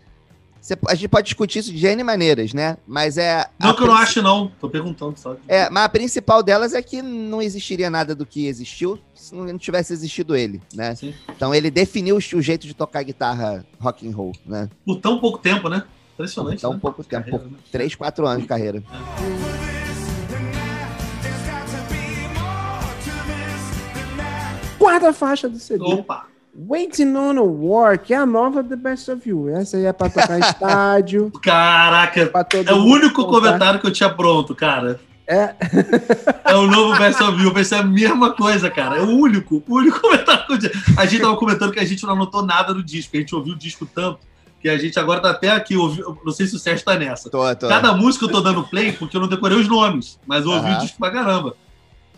[0.63, 2.78] Cê- a gente pode discutir isso de N maneiras, né?
[2.88, 3.45] Mas é.
[3.60, 4.49] Não que eu não acho, não.
[4.60, 5.36] Tô perguntando só.
[5.47, 9.58] É, mas a principal delas é que não existiria nada do que existiu se não
[9.58, 10.95] tivesse existido ele, né?
[10.95, 11.13] Sim.
[11.36, 14.69] Então ele definiu o jeito de tocar guitarra rock and roll, né?
[14.86, 15.84] Por tão pouco tempo, né?
[16.13, 16.62] Impressionante.
[16.62, 16.80] Tão né?
[16.82, 17.58] pouco tempo, Carreira, né?
[17.71, 18.82] Três, quatro anos de carreira.
[24.80, 25.84] Quarta faixa do CD.
[25.84, 26.33] Opa!
[26.55, 29.49] Waiting on a War, que é a nova The Best of You.
[29.49, 31.31] Essa aí é pra tocar em estádio.
[31.41, 32.27] Caraca!
[32.27, 33.31] Todo É o único cantar.
[33.31, 34.99] comentário que eu tinha pronto, cara.
[35.27, 35.55] É.
[36.45, 37.49] É o novo Best of You.
[37.49, 38.97] Eu pensei a mesma coisa, cara.
[38.97, 40.71] É o único, o único comentário que eu tinha.
[40.97, 43.15] A gente tava comentando que a gente não anotou nada no disco.
[43.15, 44.19] A gente ouviu o disco tanto
[44.61, 45.75] que a gente agora tá até aqui.
[45.75, 47.29] ouvi- Não sei se o Sérgio tá nessa.
[47.31, 47.67] Tô, tô.
[47.67, 50.67] Cada música eu tô dando play porque eu não decorei os nomes, mas eu ouvi
[50.67, 50.77] Aham.
[50.77, 51.55] o disco pra caramba.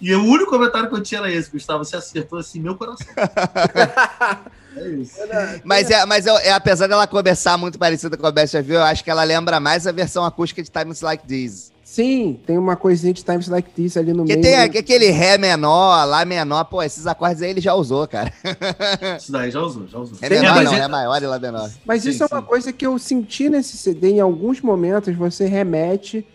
[0.01, 3.08] E o único comentário que eu tinha era esse, Gustavo, você acertou assim, meu coração.
[4.77, 5.15] é isso.
[5.63, 8.75] Mas, é, mas é, é, apesar dela começar muito parecida com a Best of You,
[8.77, 11.73] eu acho que ela lembra mais a versão acústica de Times Like This.
[11.84, 14.41] Sim, tem uma coisinha de Times Like This ali no Porque meio.
[14.43, 18.34] tem aqu- aquele Ré menor, Lá menor, pô, esses acordes aí ele já usou, cara.
[19.17, 20.17] Isso daí já usou, já usou.
[20.17, 21.69] Tem, menor mas não, é- Ré maior e Lá menor.
[21.86, 22.47] Mas Sim, isso é uma sim.
[22.47, 24.10] coisa que eu senti nesse CD.
[24.13, 26.25] Em alguns momentos você remete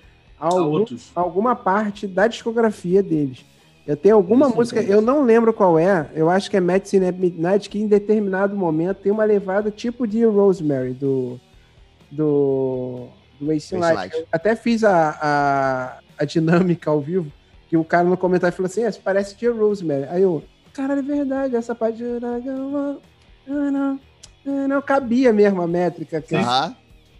[0.48, 3.44] algum- alguma parte da discografia deles.
[3.86, 7.06] Eu tenho alguma Isso música, eu não lembro qual é, eu acho que é Medicine
[7.06, 11.40] at Midnight, que em determinado momento tem uma levada tipo de Rosemary, do.
[12.10, 13.06] do.
[13.40, 14.26] do Wasting Light.
[14.30, 17.32] Até fiz a, a, a dinâmica ao vivo,
[17.68, 20.04] que o cara no comentário falou assim: "É, isso parece de Rosemary.
[20.10, 22.04] Aí eu, caralho, é verdade, essa parte de.
[23.46, 23.98] Não,
[24.68, 26.42] não cabia mesmo a métrica, cara.
[26.42, 26.76] Aham.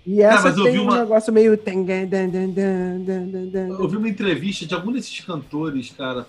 [0.07, 1.53] E essa mas eu tem vi um uma- negócio meio.
[3.83, 6.27] Eu vi uma entrevista de algum desses cantores, cara,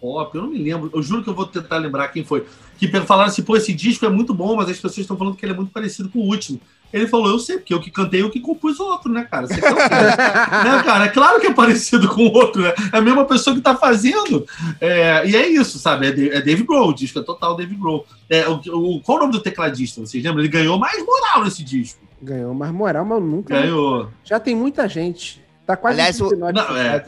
[0.00, 2.44] pop, eu não me lembro, eu juro que eu vou tentar lembrar quem foi,
[2.78, 5.44] que falaram assim, pô, esse disco é muito bom, mas as pessoas estão falando que
[5.44, 6.60] ele é muito parecido com o último.
[6.92, 9.46] Ele falou, eu sei, porque eu que cantei, eu que compus o outro, né, cara?
[9.46, 9.60] Você quê?
[9.70, 11.04] né, cara?
[11.06, 12.74] É claro que é parecido com o outro, né?
[12.92, 14.44] É a mesma pessoa que tá fazendo.
[14.80, 16.06] É, e é isso, sabe?
[16.06, 18.04] É, é Dave Grohl, o disco é total Dave Grohl.
[18.28, 18.60] É, o,
[18.96, 20.00] o- qual o nome do tecladista?
[20.02, 20.40] Vocês lembram?
[20.40, 21.98] Ele ganhou mais moral nesse disco.
[22.22, 23.58] Ganhou mais moral, mas nunca.
[23.60, 24.08] Ganhou.
[24.24, 25.42] Já tem muita gente.
[25.66, 27.04] Tá quase Aliás, o- Não, é.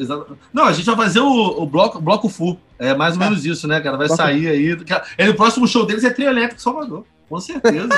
[0.52, 2.58] Não, a gente vai fazer o, o bloco, bloco full.
[2.78, 3.96] É mais ou menos isso, né, cara?
[3.96, 4.76] Vai Bloco- sair aí.
[4.84, 7.04] Cara, ele, o próximo show deles é Trio Elétrico Salvador.
[7.28, 7.88] Com certeza.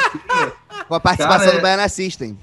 [0.88, 2.38] Com a participação Cara, é- do Baiana System.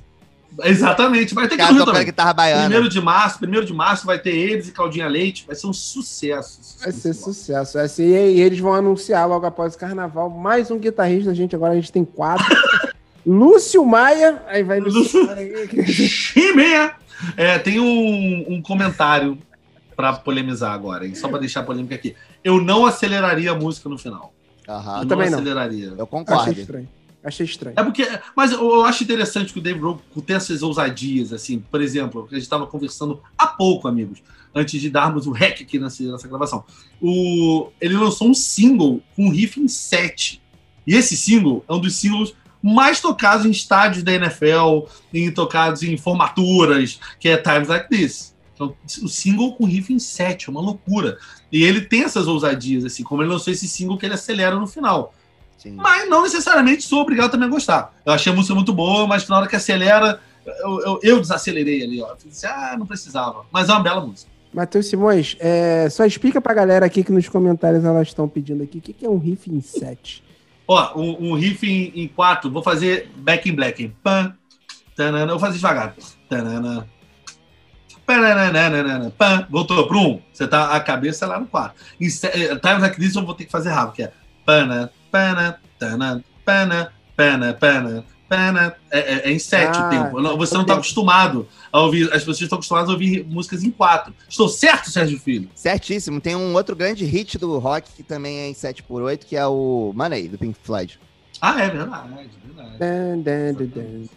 [0.63, 1.33] Exatamente.
[1.33, 2.05] Vai ter que Rio também.
[2.05, 2.61] guitarra baiana.
[2.65, 5.45] Primeiro de março, primeiro de março vai ter eles e Claudinha Leite.
[5.47, 6.59] Vai ser um sucesso.
[6.79, 7.87] Vai ser sucesso.
[7.89, 11.33] Ser- e eles vão anunciar logo após o carnaval mais um guitarrista.
[11.33, 12.45] Gente, agora a gente tem quatro.
[13.25, 14.43] Lúcio Maia.
[14.47, 15.27] Aí vai Lúcio-
[15.85, 16.95] Ximeia!
[17.37, 19.37] É, tem um, um comentário
[19.95, 21.15] pra polemizar agora, hein?
[21.15, 22.15] Só pra deixar a polêmica aqui.
[22.43, 24.33] Eu não aceleraria a música no final.
[24.67, 25.01] Aham.
[25.01, 25.37] Eu também não.
[25.39, 25.85] aceleraria.
[25.85, 26.51] Eu Achei concordo.
[26.59, 26.89] estranho.
[27.23, 27.75] Achei estranho.
[27.79, 28.05] É porque.
[28.35, 31.59] Mas eu, eu acho interessante que o Dave Grohl tem essas ousadias, assim.
[31.71, 34.21] Por exemplo, a gente estava conversando há pouco, amigos,
[34.53, 36.65] antes de darmos o rec aqui nessa, nessa gravação.
[37.01, 40.41] O, ele lançou um single com um riff em 7.
[40.85, 42.33] E esse single é um dos singles
[42.63, 48.33] mais tocados em estádios da NFL, em tocados em formaturas, que é Times Like This.
[48.55, 51.17] Então, o single com riff em 7, é uma loucura.
[51.51, 54.65] E ele tem essas ousadias, assim, como ele lançou esse single que ele acelera no
[54.65, 55.13] final.
[55.57, 55.73] Sim.
[55.73, 57.93] Mas não necessariamente sou obrigado também a gostar.
[58.05, 61.83] Eu achei a música muito boa, mas na hora que acelera, eu, eu, eu desacelerei
[61.83, 62.11] ali, ó.
[62.11, 63.45] Eu Disse, ah, não precisava.
[63.51, 64.31] Mas é uma bela música.
[64.53, 68.77] Matheus Simões, é, só explica pra galera aqui que nos comentários elas estão pedindo aqui
[68.77, 70.23] o que, que é um riff em 7.
[70.73, 73.93] Ó, um, um riff em, em quatro, vou fazer back in black.
[74.03, 74.33] Pam,
[74.95, 75.95] tanana, vou fazer devagar.
[76.29, 76.87] Tanana,
[79.17, 80.21] pan, voltou pro um.
[80.31, 81.81] Você tá a cabeça lá no quatro.
[81.99, 84.11] Em Times Like eu vou ter que fazer rápido, que é
[84.45, 86.23] pana, pana, pana,
[87.15, 88.05] pana, pana.
[88.29, 90.21] É, é- é em sete Ah, o tempo.
[90.21, 90.79] Não, Você não tá tempo.
[90.79, 92.05] acostumado a ouvir.
[92.11, 94.13] As pessoas estão acostumadas a ouvir músicas em quatro.
[94.27, 95.49] Estou certo, Sérgio Filho?
[95.53, 96.19] Certíssimo.
[96.19, 99.91] Tem um outro grande hit do rock que também é em 7x8, que é o
[99.95, 100.99] Money, do Pink Floyd.
[101.41, 102.09] Ah, é verdade,
[102.45, 102.77] verdade.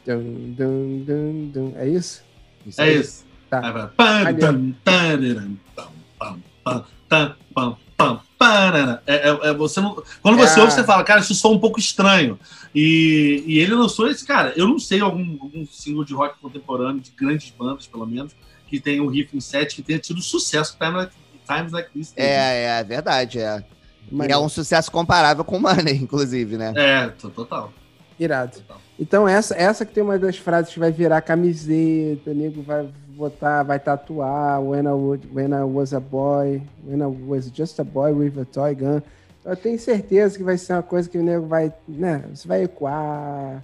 [0.06, 1.72] Dun, dun, dun, dun.
[1.76, 2.22] É isso?
[2.66, 3.00] Isso É aí.
[3.00, 3.24] isso.
[3.50, 3.60] Tá.
[3.66, 4.38] Aí vai, pam, Maneiro.
[4.40, 5.88] tam, tararam, pam,
[6.18, 9.00] pam, pam, tam, pam, pam, parará.
[9.06, 10.62] É, é- é você não, quando você É.
[10.62, 12.38] ouve, você fala, cara, isso soa um pouco estranho.
[12.74, 17.00] E, e ele lançou esse, cara, eu não sei algum, algum single de rock contemporâneo,
[17.00, 18.32] de grandes bandas, pelo menos,
[18.68, 21.12] que tenha um riff em set que tenha tido sucesso Times Like,
[21.46, 22.12] Times like This.
[22.16, 23.64] É, é verdade, é.
[24.12, 26.72] E é um sucesso comparável com o Money, inclusive, né?
[26.76, 27.72] É, to- total.
[28.18, 28.52] Irado.
[28.58, 28.80] total.
[28.98, 33.62] Então, essa, essa que tem uma das frases que vai virar camiseta, nego vai botar,
[33.62, 37.84] vai tatuar, when I, would, when I was a boy, when I was just a
[37.84, 39.02] boy with a toy gun.
[39.44, 42.64] Eu tenho certeza que vai ser uma coisa que o nego vai, né, você vai
[42.64, 43.62] ecoar.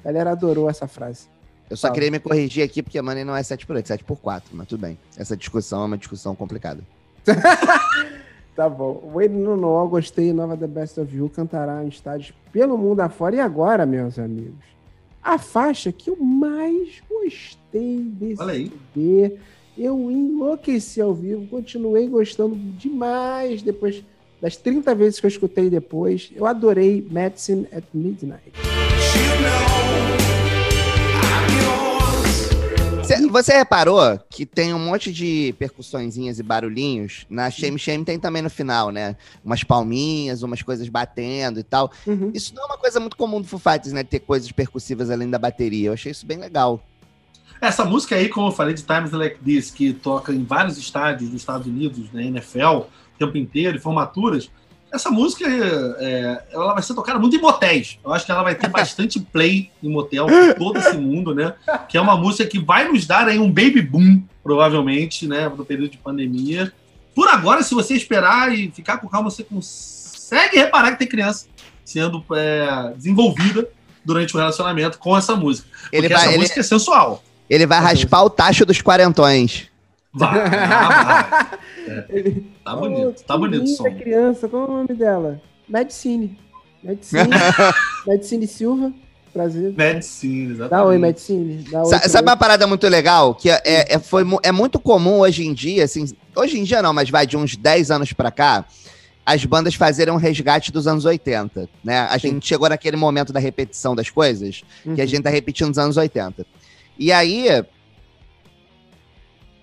[0.00, 1.26] A galera adorou essa frase.
[1.68, 1.94] Eu só Fala.
[1.94, 4.98] queria me corrigir aqui, porque Money não é 7x8, é 7x4, mas tudo bem.
[5.16, 6.82] Essa discussão é uma discussão complicada.
[8.54, 9.10] Tá bom.
[9.12, 10.32] Wade no Noel, gostei.
[10.32, 13.34] Nova The Best of You cantará em estádios pelo mundo afora.
[13.34, 14.73] E agora, meus amigos?
[15.24, 18.70] A faixa que eu mais gostei desse Olha aí.
[18.94, 19.38] CD.
[19.76, 24.04] Eu enlouqueci ao vivo, continuei gostando demais depois
[24.40, 26.30] das 30 vezes que eu escutei depois.
[26.36, 28.52] Eu adorei Medicine at Midnight.
[33.42, 37.26] Você reparou que tem um monte de percussõezinhas e barulhinhos?
[37.28, 39.16] Na Shame Shame tem também no final, né?
[39.44, 41.90] Umas palminhas, umas coisas batendo e tal.
[42.06, 42.30] Uhum.
[42.32, 44.04] Isso não é uma coisa muito comum do Foo Fighters, né?
[44.04, 45.88] Ter coisas percussivas além da bateria.
[45.88, 46.80] Eu achei isso bem legal.
[47.60, 51.30] Essa música aí, como eu falei, de Times Like This, que toca em vários estádios
[51.30, 52.86] dos Estados Unidos, né, NFL, o
[53.18, 54.50] tempo inteiro, e formaturas,
[54.94, 55.44] essa música
[55.98, 57.98] é, ela vai ser tocada muito em motéis.
[58.04, 61.54] Eu acho que ela vai ter bastante play em motel por todo esse mundo, né?
[61.88, 65.48] Que é uma música que vai nos dar aí um baby boom, provavelmente, né?
[65.48, 66.72] No período de pandemia.
[67.14, 71.46] Por agora, se você esperar e ficar com calma, você consegue reparar que tem criança
[71.84, 73.68] sendo é, desenvolvida
[74.04, 75.68] durante o relacionamento com essa música.
[75.82, 77.22] Porque Ele essa vai, ele, música é sensual.
[77.48, 79.68] ele vai raspar o tacho dos quarentões.
[80.14, 81.58] Vai, vai.
[82.08, 83.84] Ele- Tá Oh, bonito, tá que bonito o som.
[83.84, 85.40] criança, qual é o nome dela?
[85.68, 86.38] Medicine.
[86.82, 87.28] Medicine.
[88.06, 88.92] Medicine Silva.
[89.32, 89.74] Prazer.
[89.76, 90.70] Medicina, exatamente.
[90.70, 91.64] Dá oi, Medicine.
[91.70, 91.86] Dá oi.
[92.08, 92.30] Sabe mim.
[92.30, 93.34] uma parada muito legal?
[93.34, 93.60] Que é,
[93.94, 97.10] é, foi, mu- é muito comum hoje em dia, assim, hoje em dia não, mas
[97.10, 98.64] vai de uns 10 anos pra cá,
[99.26, 102.00] as bandas fazerem um resgate dos anos 80, né?
[102.10, 105.08] A gente chegou naquele momento da repetição das coisas, que a Uhum.
[105.08, 106.46] gente tá repetindo nos anos 80.
[106.96, 107.48] E aí,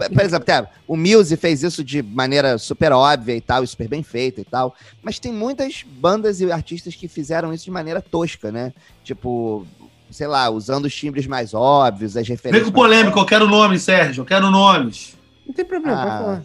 [0.09, 3.87] por exemplo, até o Muse fez isso de maneira super óbvia e tal, e super
[3.87, 8.01] bem feita e tal, mas tem muitas bandas e artistas que fizeram isso de maneira
[8.01, 8.73] tosca, né?
[9.03, 9.65] Tipo,
[10.09, 12.69] sei lá, usando os timbres mais óbvios, as Vem referências.
[12.69, 15.15] com polêmica, eu quero nome, Sérgio, eu quero nomes.
[15.45, 16.43] Não tem problema, Ah, pode falar.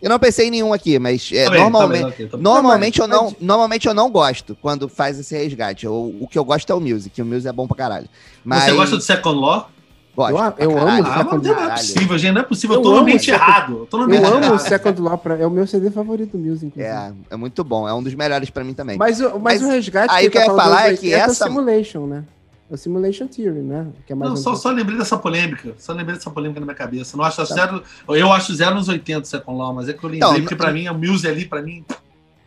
[0.00, 2.36] Eu não pensei em nenhum aqui, mas é, Tá bem, normalmente, tá bem, ok, tá
[2.36, 2.44] bem.
[2.44, 5.86] normalmente, Não, eu não, normalmente eu não gosto quando faz esse resgate.
[5.86, 8.08] Eu- o que eu gosto é o Music, o Music é bom pra caralho.
[8.44, 9.70] Mas Você gosta do Second Law?
[10.18, 12.74] Gosto Eu- eu amo o Ah, Second mas não é possível, gente, não é possível.
[12.76, 13.78] Eu Eu tô no ambiente errado.
[13.78, 14.58] Eu tô no Eu ambiente amo o errado.
[14.58, 16.82] Second Law, pra- é o meu CD favorito do Music, inclusive.
[16.94, 18.96] É, é muito bom, é um dos melhores pra mim também.
[18.98, 21.30] Mas, o- mas, Mas o resgate aí o que eu ia falar é que 80
[21.30, 22.24] essa- o Simulation, né?
[22.70, 23.86] É o Simulation Theory, né?
[24.06, 25.74] Que é mais Não, um só, só lembrei dessa polêmica.
[25.78, 27.16] Só lembrei dessa polêmica na minha cabeça.
[27.16, 27.44] Não acho Tá.
[27.54, 30.54] zero, eu acho zero nos 80 Second Law, mas é que eu lembrei, Não, porque
[30.54, 31.82] pra mim, o Muse ali, pra mim,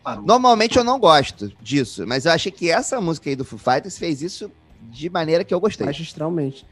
[0.04, 0.24] parou.
[0.24, 3.98] Normalmente eu não gosto disso, mas eu achei que essa música aí do Foo Fighters
[3.98, 4.48] fez isso
[4.90, 5.86] de maneira que eu gostei.
[5.86, 6.64] magistralmente.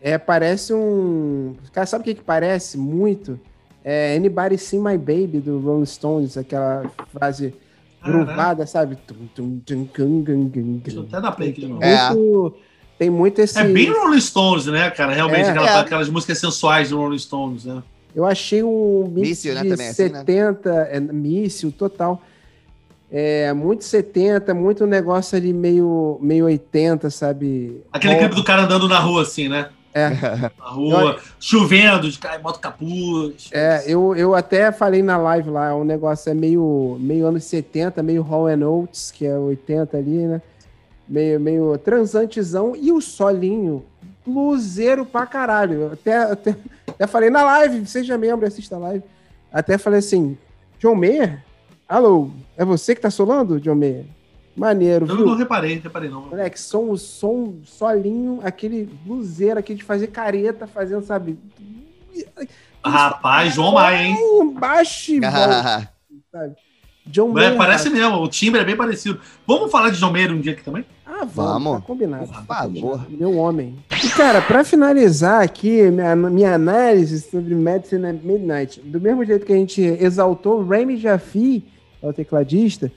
[0.00, 1.54] É, parece um.
[1.72, 3.38] Cara, sabe o que, que parece muito?
[3.84, 7.54] É Anybody See My Baby do Rolling Stones, aquela frase
[8.04, 8.96] gruvada, sabe?
[9.06, 10.50] Tum, tum, tum,
[10.82, 11.82] Deixa eu até dar play aqui de novo.
[11.82, 12.10] É.
[12.10, 12.54] Muito-
[12.98, 13.58] Tem muito esse.
[13.58, 15.12] É bem Rolling Stones, né, cara?
[15.14, 15.50] Realmente, É.
[15.50, 15.80] aquela- É.
[15.80, 17.82] aquelas músicas sensuais do Rolling Stones, né?
[18.14, 20.18] Eu achei um Míssil, né, de também, assim, né?
[20.18, 22.20] 70, é, míssil total.
[23.10, 27.82] É, muito 70, muito negócio ali meio, meio 80, sabe?
[27.92, 29.68] Aquele Bom, clipe do cara andando na rua, assim, né?
[29.94, 30.10] É.
[30.10, 33.48] Na rua, chovendo, de cara bota o capuz.
[33.52, 38.02] É, eu, eu até falei na live lá, o negócio é meio, meio anos 70,
[38.02, 40.42] meio Hall and Oates, que é 80 ali, né?
[41.08, 43.84] Meio, meio transantezão e o solinho,
[44.26, 45.80] bluseiro pra caralho.
[45.80, 49.04] Eu até, até, até falei na live, seja membro, assista a live.
[49.50, 50.36] Até falei assim,
[50.78, 51.42] John Mayer?
[51.88, 54.04] Alô, é você que tá solando, John Mayer?
[54.58, 55.26] Maneiro, Eu viu?
[55.26, 56.22] não reparei, reparei não.
[56.26, 61.38] Moleque, som, som solinho, aquele bluseiro aqui de fazer careta, fazendo, sabe?
[62.84, 64.16] Rapaz, João Maia, hein?
[64.58, 65.20] Baixo e
[66.30, 66.54] sabe?
[67.06, 67.56] John É, Mayer.
[67.56, 69.18] parece mesmo, o timbre é bem parecido.
[69.46, 70.84] Vamos falar de John Mayer um dia aqui também?
[71.06, 71.34] Ah, vamos.
[71.64, 71.80] Vamos.
[71.80, 72.26] Tá combinado.
[72.26, 73.06] Por favor.
[73.08, 73.76] Meu homem.
[74.04, 79.46] E, cara, pra finalizar aqui, minha, minha análise sobre Medicine at Midnight, do mesmo jeito
[79.46, 81.64] que a gente exaltou Remy Jaffe,
[82.02, 82.92] é o tecladista,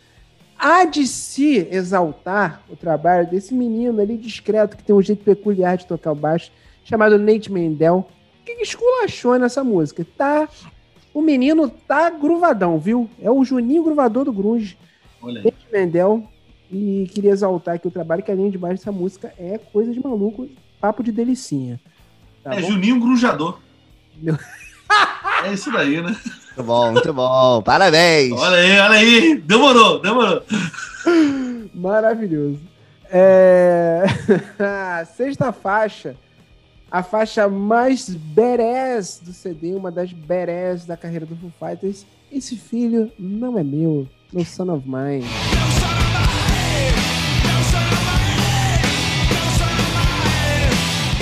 [0.62, 5.76] há de se exaltar o trabalho desse menino ali discreto, que tem um jeito peculiar
[5.76, 6.52] de tocar o baixo,
[6.86, 8.08] chamado Nate Mendel,
[8.46, 10.06] que esculachou nessa música.
[10.16, 10.48] Tá...
[11.14, 13.10] O menino tá gruvadão, viu?
[13.22, 14.78] É o Juninho gruvador do grunge.
[15.22, 15.44] Olha.
[15.44, 16.26] Nate Mendel
[16.72, 19.92] e queria exaltar aqui o trabalho que a linha de baixo dessa música é coisa
[19.92, 20.48] de maluco,
[20.80, 21.82] papo de delicinha.
[22.42, 22.72] Tá é bom?
[22.72, 23.60] Juninho Grujador.
[24.16, 24.38] Meu-
[25.44, 26.16] É isso daí, né?
[26.56, 27.62] Muito bom, muito bom.
[27.62, 28.34] Parabéns.
[28.34, 29.36] Olha aí, olha aí.
[29.38, 30.44] Demorou, demorou.
[31.74, 32.60] Maravilhoso.
[33.10, 34.04] É...
[35.16, 36.16] sexta faixa,
[36.92, 42.06] a faixa mais badass do CD, uma das badass da carreira do Foo Fighters.
[42.30, 45.26] Esse filho não é meu, no son of mine.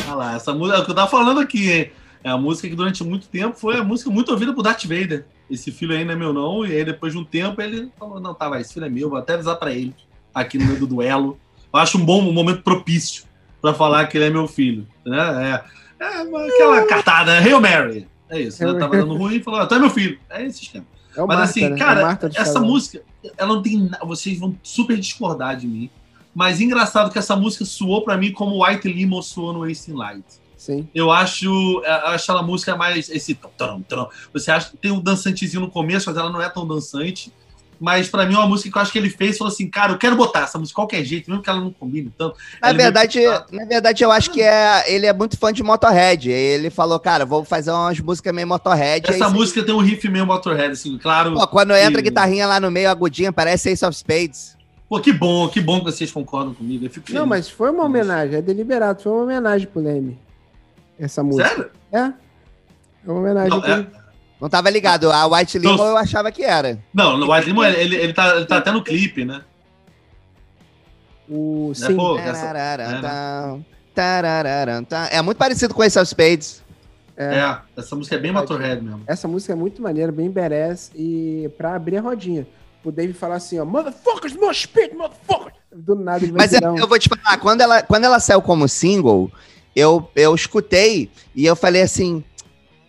[0.07, 1.91] Olha lá, essa música é o que eu tava falando aqui, hein?
[2.23, 5.25] É a música que durante muito tempo foi a música muito ouvida por Darth Vader.
[5.49, 6.65] Esse filho aí não é meu, não.
[6.65, 9.10] E aí, depois de um tempo, ele falou: Não, tá, vai, esse filho é meu,
[9.10, 9.95] vou até avisar pra ele
[10.34, 11.39] aqui no meio do duelo.
[11.73, 13.23] Eu acho um bom um momento propício
[13.62, 14.86] pra falar que ele é meu filho.
[15.05, 15.63] Né?
[15.99, 17.47] É, é aquela cartada, né?
[17.47, 18.08] Hail Mary.
[18.29, 18.79] É isso, né?
[18.79, 20.19] Tava dando ruim e falou: ah, Tu é meu filho.
[20.29, 20.86] É esse esquema.
[21.15, 21.75] É Mas Marta, assim, né?
[21.75, 23.01] É cara, do essa música,
[23.38, 23.89] ela não tem.
[23.89, 25.89] na- Vocês vão super discordar de mim.
[26.34, 30.23] Mas engraçado que essa música soou pra mim como White Limo soou no Wasting Light.
[30.59, 30.85] Sim.
[30.93, 34.09] Eu acho, eu acho ela música mais esse tom, tom.
[34.33, 37.31] Você acha que tem um dançantezinho no começo, mas ela não é tão dançante.
[37.79, 39.93] Mas pra mim é uma música que eu acho que ele fez, falou assim, cara,
[39.93, 42.35] eu quero botar essa música de qualquer jeito, mesmo que ela não combine tanto.
[42.61, 43.21] Na veio verdade,
[43.53, 46.29] na verdade, eu acho que é, ele é muito fã de Motorhead.
[46.29, 49.09] Ele falou, cara, vou fazer umas músicas meio Motorhead.
[49.09, 51.35] essa música tem um riff meio Motorhead, assim, claro.
[51.35, 54.57] Pô, quando entra a guitarrinha lá no meio, agudinha, parece Ace of Spades.
[54.89, 56.85] Pô, que bom, que bom que vocês concordam comigo.
[56.85, 57.17] Eu fico feliz.
[57.17, 60.17] Não, mas foi uma homenagem, é deliberado, foi uma homenagem pro Leme.
[60.99, 61.47] Essa música.
[61.47, 61.71] Sério?
[61.91, 61.97] É.
[61.99, 62.13] É
[63.05, 63.49] uma homenagem.
[63.49, 63.88] Não, que é-
[64.41, 65.12] Não tava ligado.
[65.12, 66.77] A White Limo Então- eu achava que era.
[66.93, 69.41] Não, no White Limo, ele, ele, tá, ele tá até no clipe, né?
[71.27, 72.17] O, Né, sim, pô?
[72.17, 73.59] essa-.
[75.12, 76.63] É muito parecido com Ace of Spades.
[77.17, 77.35] é.
[77.38, 79.01] É, essa música é bem Motorhead mesmo.
[79.05, 80.89] Essa música é muito maneira, bem badass.
[80.95, 82.47] E pra abrir a rodinha,
[82.83, 85.59] o Dave falar assim, ó, motherfuckers, more speed, motherfuckers.
[85.71, 86.77] Do nada ele vai Mas eu, tirar um...
[86.77, 89.29] eu vou te falar, quando ela, quando ela saiu como single,
[89.75, 92.23] eu, eu escutei e eu falei assim: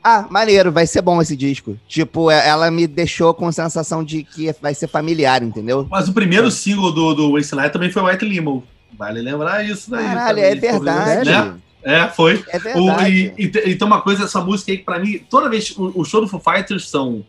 [0.02, 1.78] ah, maneiro, vai ser bom esse disco.
[1.86, 5.86] Tipo, é- ela me deixou com sensação de que vai ser familiar, entendeu?
[5.90, 8.64] Mas o primeiro single do, do Wasteland também foi White Limo.
[8.98, 10.04] Vale lembrar isso daí.
[10.04, 11.30] Caralho, também, é verdade.
[11.30, 11.54] Né?
[11.82, 12.44] É, foi.
[12.48, 13.34] É O, verdade.
[13.38, 16.00] e, e, e tem uma coisa, essa música aí que pra mim, toda vez, o,
[16.00, 17.24] o show do Foo Fighters são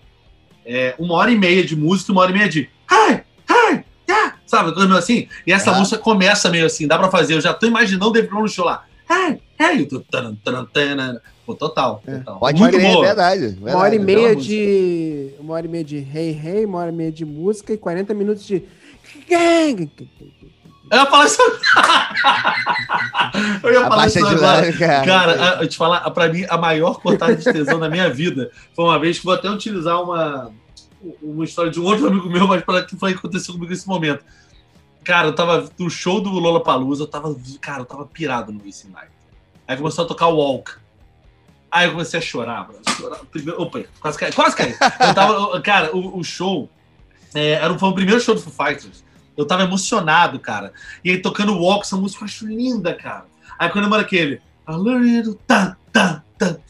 [0.66, 3.22] é, uma hora e meia de música e uma hora e meia de hey,
[4.10, 4.72] yeah, sabe?
[4.74, 5.28] Coisa meio assim.
[5.48, 5.78] E essa Ah.
[5.78, 7.36] música começa meio assim, dá pra fazer.
[7.36, 8.84] Eu já tô imaginando o Dave Grohl no show lá.
[10.10, 11.20] Taran, taran, taran.
[11.46, 12.18] Pô, total, É.
[12.20, 12.40] total.
[12.40, 13.06] Pode Muito crer, é boa.
[13.06, 13.76] verdade, Uma verdade.
[13.76, 15.30] hora e meia de.
[15.40, 18.14] Uma hora e meia de hey hey, uma hora e meia de música e 40
[18.14, 18.64] minutos de.
[19.30, 19.90] Gang!
[20.92, 21.38] Eu ia falar isso.
[23.64, 24.74] eu ia falar isso agora.
[24.74, 25.06] cara.
[25.06, 28.52] Cara, a- eu te falar, pra mim, a maior cortada de tesão da minha vida
[28.76, 30.52] foi uma vez que vou até utilizar uma,
[31.22, 33.88] uma história de um outro amigo meu, mas para que foi que aconteceu comigo nesse
[33.88, 34.24] momento.
[35.04, 38.90] Cara, eu tava no show do Lollapalooza, eu tava, cara, eu tava pirado no Missing
[38.90, 39.12] Night.
[39.68, 40.74] Aí começou a tocar o Walk.
[41.72, 42.80] Aí eu comecei a chorar, mano.
[42.98, 43.20] chorar.
[43.32, 44.76] Primeiro, opa, quase caí, quase caí.
[45.00, 46.70] Eu tava, cara, o, o show
[47.34, 49.04] é, era, foi o primeiro show do Foo Fighters.
[49.36, 50.74] Eu tava emocionado, cara.
[51.04, 53.26] E aí tocando Walk, essa música eu acho linda, cara.
[53.58, 54.42] Aí quando eu aquele.
[55.48, 55.76] Tan,
[56.38, 56.62] tan.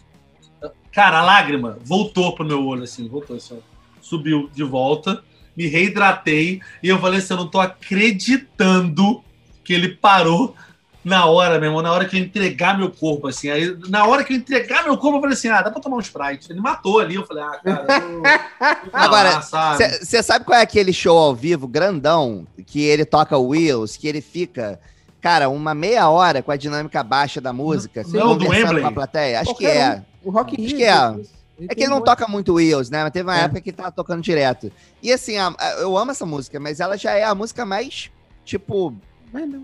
[0.92, 3.60] Cara, a lágrima voltou pro meu olho, assim, voltou assim.
[4.02, 5.24] Subiu de volta,
[5.56, 9.24] me reidratei e eu falei assim: eu não tô acreditando
[9.64, 10.56] que ele parou
[11.04, 13.50] na hora, meu irmão, na hora que eu entregar meu corpo, assim.
[13.50, 15.98] Aí, na hora que eu entregar meu corpo, eu falei assim: ah, dá pra tomar
[15.98, 16.52] um Sprite.
[16.52, 19.42] Ele matou ali, eu falei: ah, cara, eu Agora?
[19.42, 24.22] Você sabe qual é aquele show ao vivo grandão que ele toca Wheels, que ele
[24.22, 24.80] fica,
[25.20, 28.82] cara, uma meia hora com a dinâmica baixa da música, Não, é do Wembley?
[28.82, 29.42] com a plateia?
[29.42, 30.06] Acho que Qualquer é.
[30.24, 31.20] O Rock Acho Rio que é.
[31.20, 31.41] isso.
[31.70, 33.04] É que ele não toca muito Wheels, né?
[33.04, 33.44] Mas teve uma É.
[33.44, 34.72] época que ele tava tocando direto.
[35.02, 38.10] E assim, a- a- eu amo essa música, mas ela já é a música mais,
[38.46, 38.94] tipo,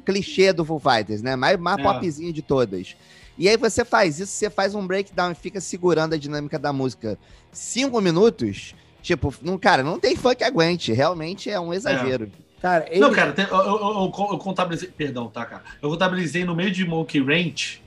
[0.05, 1.35] clichê do Foo Fighters, né?
[1.35, 1.83] Mais, mais É.
[1.83, 2.95] popzinho de todas.
[3.37, 6.73] E aí você faz isso, você faz um breakdown e fica segurando a dinâmica da
[6.73, 7.17] música
[7.51, 8.73] cinco minutos.
[9.01, 10.91] Tipo, não, cara, não tem fã que aguente.
[10.91, 12.31] Realmente é um exagero.
[12.61, 12.99] Cara, ele...
[12.99, 14.89] Não, cara, eu, eu- eu- eu contabilizei.
[14.89, 15.63] Perdão, tá, cara?
[15.81, 17.79] Eu contabilizei no meio de Monkey Ranch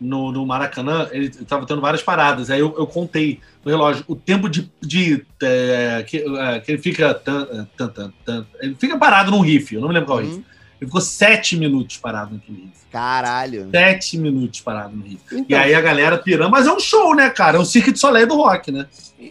[0.00, 2.50] no, no Maracanã, ele estava tendo várias paradas.
[2.50, 4.70] Aí eu, eu contei no relógio o tempo de.
[4.82, 7.14] de é, que, é, que ele fica.
[7.14, 10.24] Tan, tan, tan, tan, ele fica parado num riff, eu não me lembro qual Uhum.
[10.26, 10.44] riff.
[10.78, 12.84] Ele ficou sete minutos parado naquele riff.
[12.92, 13.70] Caralho.
[13.70, 15.22] Sete minutos parado no riff.
[15.32, 17.56] E Então, aí a galera pirando, mas é um show, né, cara?
[17.56, 18.86] É o Cirque de Soleil do rock, né?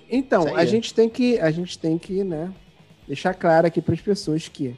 [0.09, 2.51] Então, a gente tem que, a gente tem que, né,
[3.07, 4.75] deixar claro aqui para as pessoas que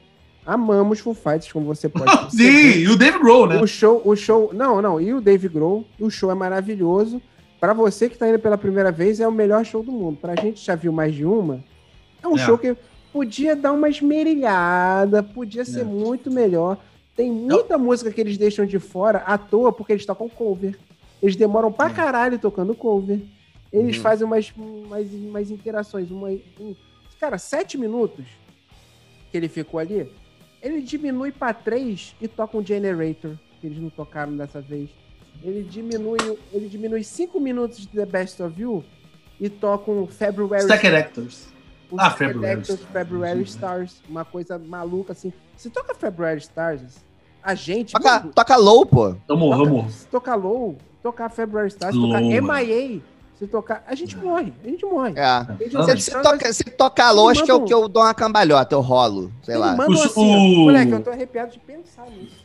[0.52, 2.78] amamos Foo Fighters, como você pode Sim, perceber.
[2.80, 3.60] e o Dave Grohl, né?
[3.60, 7.20] O show, o show, não, não, e o Dave Grohl, o show é maravilhoso.
[7.60, 10.16] Para você que tá indo pela primeira vez, é o melhor show do mundo.
[10.20, 11.62] Pra gente já viu mais de uma,
[12.22, 12.38] é um É.
[12.38, 12.74] show que
[13.12, 15.84] podia dar uma esmerilhada, podia ser É.
[15.84, 16.78] muito melhor.
[17.16, 20.78] Tem muita música que eles deixam de fora à toa porque eles tocam cover.
[21.20, 21.92] Eles demoram pra É.
[21.92, 23.20] caralho tocando cover.
[23.72, 24.02] Eles Uhum.
[24.02, 26.10] fazem umas, umas, umas interações.
[26.10, 26.28] Uma,
[26.60, 26.76] um-
[27.20, 28.24] cara, sete minutos
[29.30, 30.08] que ele ficou ali,
[30.62, 34.90] ele diminui pra três e toca um generator, que eles não tocaram dessa vez.
[35.42, 36.18] Ele diminui,
[36.52, 38.84] ele diminui cinco minutos de The Best of You
[39.40, 41.48] e toca um February Stacked Actors.
[41.92, 42.92] um Ah, February, February Stars, Stars.
[42.92, 45.32] February Stars, uma coisa maluca assim.
[45.56, 47.04] Se toca February Stars,
[47.42, 47.92] a gente.
[47.92, 49.14] Toca, toca low, pô.
[49.28, 49.94] Vamos, toca- vamos.
[49.94, 52.26] Se tocar Low, tocar February Stars, tocar mano.
[52.28, 53.00] MIA,
[53.38, 53.84] se tocar.
[53.86, 55.12] A gente morre, a gente morre.
[55.16, 55.44] É.
[55.84, 58.80] Se, eles se, toca, se tocar acho que eu, que eu dou uma cambalhota, eu
[58.80, 59.30] rolo.
[59.44, 59.76] Sei lá.
[59.76, 60.64] mandam O- assim, o- ó.
[60.64, 62.38] Moleque, eu tô arrepiado de pensar nisso.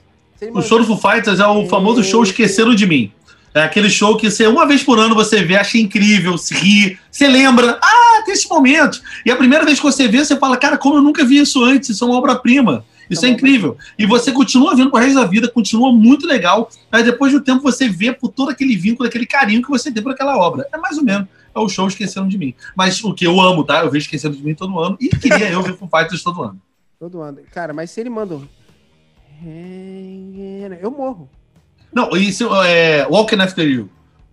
[0.53, 3.11] O show do Foo Fighters é o famoso show Esqueceram de Mim.
[3.55, 6.97] É aquele show que você, uma vez por ano, você vê, acha incrível, se ri,
[7.11, 9.01] você lembra, ah, tem esses momentos.
[9.23, 11.63] E a primeira vez que você vê, você fala, cara, como eu nunca vi isso
[11.63, 12.83] antes, isso é uma obra-prima.
[13.09, 13.77] Isso É é incrível.
[13.97, 16.69] E você continua vendo pro resto da vida, continua muito legal.
[16.91, 20.01] Aí depois do tempo você vê por todo aquele vínculo, aquele carinho que você tem
[20.01, 20.67] por aquela obra.
[20.73, 21.27] É mais ou menos.
[21.55, 22.53] É o show Esqueceram de Mim.
[22.75, 23.81] Mas o que eu amo, tá?
[23.83, 24.97] Eu vejo Esqueceram de Mim todo ano.
[24.99, 26.59] E queria eu ver Foo Fighters todo ano.
[26.99, 27.39] Todo ano.
[27.51, 28.35] Cara, mas se ele manda.
[28.35, 28.47] um-
[30.81, 31.29] Eu morro.
[31.93, 33.89] Não, isso é Walking After You.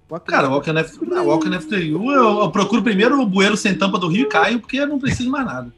[0.08, 3.74] Walking Cara, Walking After, não, Walking After You, eu, eu procuro primeiro o bueiro sem
[3.76, 5.72] tampa do Rio e caio, porque eu não preciso mais nada.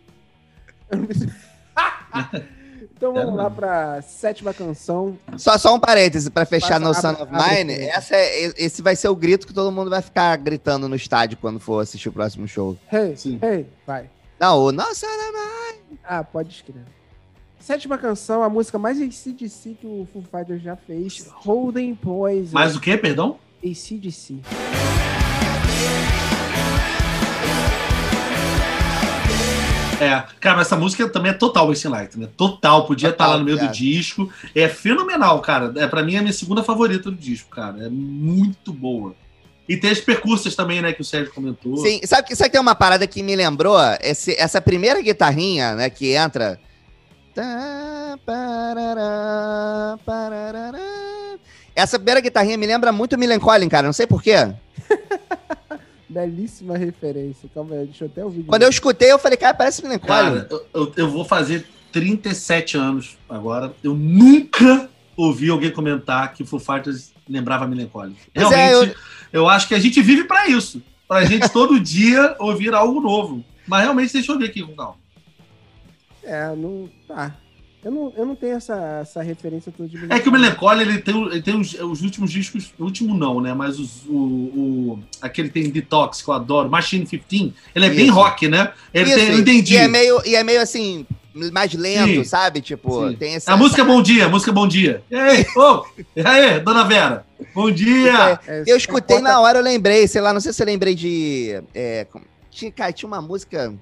[3.03, 5.18] Então vamos lá pra sétima canção.
[5.36, 7.72] Só, só um parêntese pra fechar Passa, no Son of Mine.
[7.72, 11.36] Essa é, esse vai ser o grito que todo mundo vai ficar gritando no estádio
[11.40, 12.78] quando for assistir o próximo show.
[12.92, 13.40] Hey, Sim.
[13.42, 14.09] hey, vai.
[14.38, 15.98] Não, o Nossa Son of Mine.
[16.05, 16.84] Ah, pode escrever.
[17.59, 21.26] Sétima canção, a música mais ACDC que o Foo Fighters já fez.
[21.28, 22.53] Holding Poison.
[22.53, 23.36] Mas o que, perdão?
[23.64, 24.42] ACDC.
[30.03, 32.28] É, cara, mas essa música também é total Wasting Light, né?
[32.36, 33.70] Total, podia estar Total, lá no meio cara.
[33.70, 34.28] do disco.
[34.53, 35.72] É fenomenal, cara.
[35.76, 37.86] É, pra mim é a minha segunda favorita do disco, cara.
[37.86, 39.14] É muito boa.
[39.68, 41.76] E tem as percussas também, né, que o Sérgio comentou.
[41.76, 43.78] Sim, sabe que, sabe que tem uma parada que me lembrou?
[44.00, 46.59] Esse, essa primeira guitarrinha, né, que entra.
[47.32, 48.18] Tá.
[51.76, 53.86] Essa primeira guitarrinha me lembra muito Millen Collin, cara.
[53.86, 54.34] Não sei porquê.
[56.12, 57.48] Belíssima referência.
[57.54, 58.42] Calma aí, deixa eu até ouvir.
[58.44, 60.10] Quando eu escutei, eu falei, cara, parece Millen Collin.
[60.12, 63.72] Cara, eu, eu- eu vou fazer 37 anos agora.
[63.82, 68.16] Eu nunca ouvi alguém comentar que o Foo Fighters lembrava Millen Collins.
[68.34, 68.96] Pois é, Realmente,
[69.32, 69.48] eu...
[69.48, 70.82] acho que a gente vive pra isso.
[71.08, 73.44] Pra gente todo dia ouvir algo novo.
[73.66, 74.96] Mas realmente, deixa eu ver aqui com calma.
[76.22, 76.88] É, não.
[77.08, 77.36] Tá.
[77.85, 80.99] Eu não, eu não tenho essa, essa referência toda de É que o Melancholy, ele
[80.99, 83.53] tem, ele tem os, os últimos discos, o último não, né?
[83.55, 88.07] Mas os, o, o, aquele tem Detox, que eu adoro, Machine 15, ele é bem
[88.07, 88.14] Isso.
[88.14, 88.72] rock, né?
[88.95, 89.74] Ele Isso, tem, eu entendi.
[89.74, 91.05] E é meio, e é meio assim,
[91.53, 92.24] mais lento, Sim.
[92.24, 92.61] sabe?
[92.61, 93.16] Tipo, Sim.
[93.16, 93.51] tem esse.
[93.51, 95.03] A música é Bom Dia, a música é Bom Dia.
[95.11, 97.26] E aí, ô, e aí, dona Vera?
[97.53, 98.39] Bom dia!
[98.47, 101.61] É, Eu escutei na hora, eu lembrei, sei lá, não sei se eu lembrei de.
[101.74, 102.07] É,
[102.49, 103.74] tinha, cara, tinha uma música.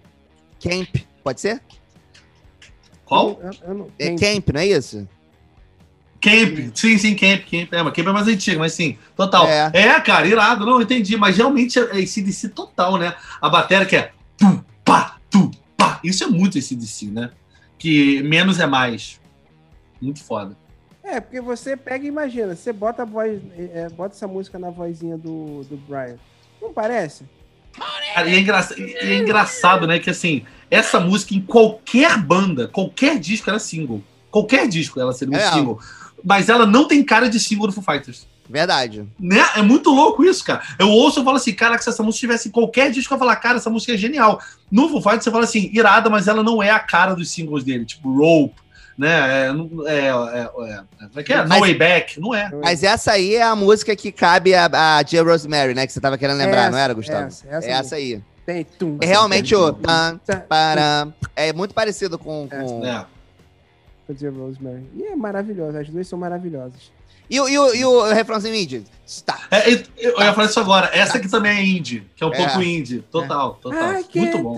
[0.63, 0.89] Camp,
[1.23, 1.61] pode ser?
[3.11, 3.41] Qual?
[3.43, 5.09] Eu, eu não, É Camp, não é isso?
[6.21, 7.73] Camp, sim, sim, Camp, Camp.
[7.73, 9.49] É, mas Camp é mais antigo, mas sim, total.
[9.49, 9.69] É.
[9.75, 11.17] É, cara, irado, não, entendi.
[11.17, 13.13] Mas realmente é ACDC total, né?
[13.43, 15.99] A bateria que é tu, pá, tu, pá.
[16.05, 17.33] Isso é muito ACDC, né?
[17.77, 19.21] Que menos é mais.
[20.01, 20.57] Muito foda.
[21.03, 24.71] É, porque você pega e imagina, você bota a voz, é, bota essa música na
[24.71, 26.17] vozinha do, do Brian.
[26.63, 27.25] Não parece?
[28.15, 29.99] Cara, e é, engraçado, e é engraçado, né?
[29.99, 34.03] Que assim, essa música em qualquer banda, qualquer disco era single.
[34.31, 35.53] Qualquer disco ela seria um É.
[35.53, 35.81] single.
[36.25, 38.27] Mas ela não tem cara de single do Foo Fighters.
[38.49, 39.07] Verdade.
[39.19, 39.41] Né?
[39.55, 40.61] É muito louco isso, cara.
[40.79, 43.19] Eu ouço e falo assim, cara, que se essa música tivesse em qualquer disco, eu
[43.19, 44.41] falar, cara, essa música é genial.
[44.71, 47.63] No Foo Fighters você fala assim, irada, mas ela não é a cara dos singles
[47.63, 48.55] dele, tipo Rope,
[48.99, 49.47] né?
[49.47, 50.81] É, não- é, é, é,
[51.21, 51.45] é é?
[51.45, 52.51] No Way Back, não é.
[52.63, 55.21] Mas essa aí é a música que cabe a, a J.
[55.23, 55.87] Rosemary, né?
[55.87, 57.27] Que você tava querendo lembrar, Essa, não era, Gustavo?
[57.27, 58.23] essa, essa é essa aí.
[58.45, 58.65] Tem.
[58.65, 59.73] Tum, É realmente o.
[60.49, 61.15] param.
[61.37, 62.49] É muito parecido com.
[62.49, 63.05] com- É.
[64.09, 64.89] Rosemary.
[64.97, 66.91] E é maravilhosa, as duas são maravilhosas.
[67.31, 68.85] E, o- e, o- e o refrãozinho indie?
[69.07, 69.39] Está.
[69.51, 70.91] É, eu, eu ia falar isso agora.
[70.93, 72.37] Essa aqui também é indie, que é um É.
[72.37, 73.05] pouco indie.
[73.11, 73.93] Total, total.
[74.01, 74.57] I Muito bom.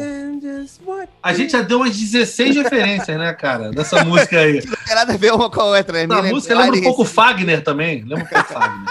[1.23, 4.63] A gente já deu umas 16 referências, né, cara, dessa música aí.
[4.65, 5.93] Não tem nada a ver uma com a outra.
[5.93, 6.15] né?
[6.15, 8.03] Essa Me música lembra- um pouco o Fagner também.
[8.05, 8.89] Lembra um pouco Fagner.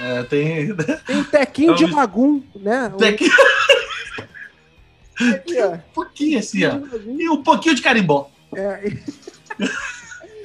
[0.00, 0.74] É, tem.
[1.06, 2.90] Tem um tequinho de Então, Lagum, né?
[2.94, 3.28] Um tem aqui
[5.60, 5.68] ó.
[5.74, 6.78] um pouquinho assim, ó.
[6.78, 7.20] Tequinho.
[7.20, 8.30] E um pouquinho de carimbó.
[8.54, 8.92] É.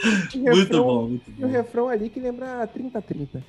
[0.03, 1.53] e- Tinha Muito refrão- bom, muito E um bom.
[1.53, 3.41] refrão ali que lembra 30-30.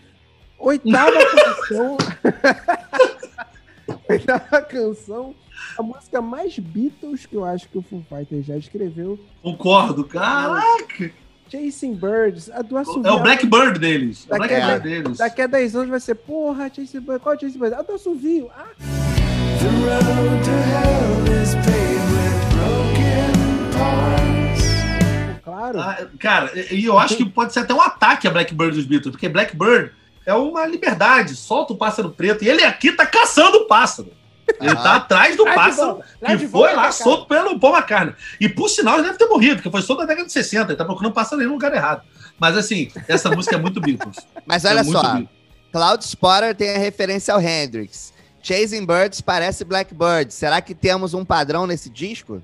[0.59, 1.13] Oitava
[1.69, 1.97] canção.
[4.09, 5.35] Oitava canção.
[5.79, 9.19] A música mais Beatles que eu acho que o Foo Fighters já escreveu.
[9.43, 11.11] Concordo, caraca.
[11.51, 12.51] Chasing Birds.
[12.51, 13.13] A do É Assovio.
[13.13, 14.27] o Blackbird deles.
[14.31, 15.19] É o Daqui a- Blackbird deles.
[15.19, 17.23] Daqui a 10 anos vai ser, porra, Chasing Birds.
[17.23, 17.79] Qual é o Chasing Birds?
[17.79, 18.51] A do Assovio.
[18.57, 21.08] Ah, The road to hell
[25.59, 25.81] claro.
[25.81, 29.11] Ah, cara, e eu acho que pode ser até um ataque a Blackbird dos Beatles,
[29.13, 29.93] porque Blackbird
[30.25, 34.13] é uma liberdade, solta o pássaro preto, e ele aqui tá caçando o pássaro.
[34.61, 34.83] Ele Aham.
[34.83, 36.93] tá atrás do Lá pássaro volta, lá volta foi lá pra cá.
[36.93, 38.15] solto pelo Paul McCartney.
[38.41, 40.77] E por sinal ele deve ter morrido, porque foi solto na década de 60, ele
[40.77, 42.03] tá procurando pássaro no lugar errado.
[42.39, 44.17] Mas assim, essa música é muito Beatles.
[44.47, 45.29] Mas É olha muito só, Beatles.
[45.71, 48.13] Cloud Spotter tem a referência ao Hendrix.
[48.43, 50.33] Chasing Birds parece Blackbird.
[50.33, 52.43] Será que temos um padrão nesse disco?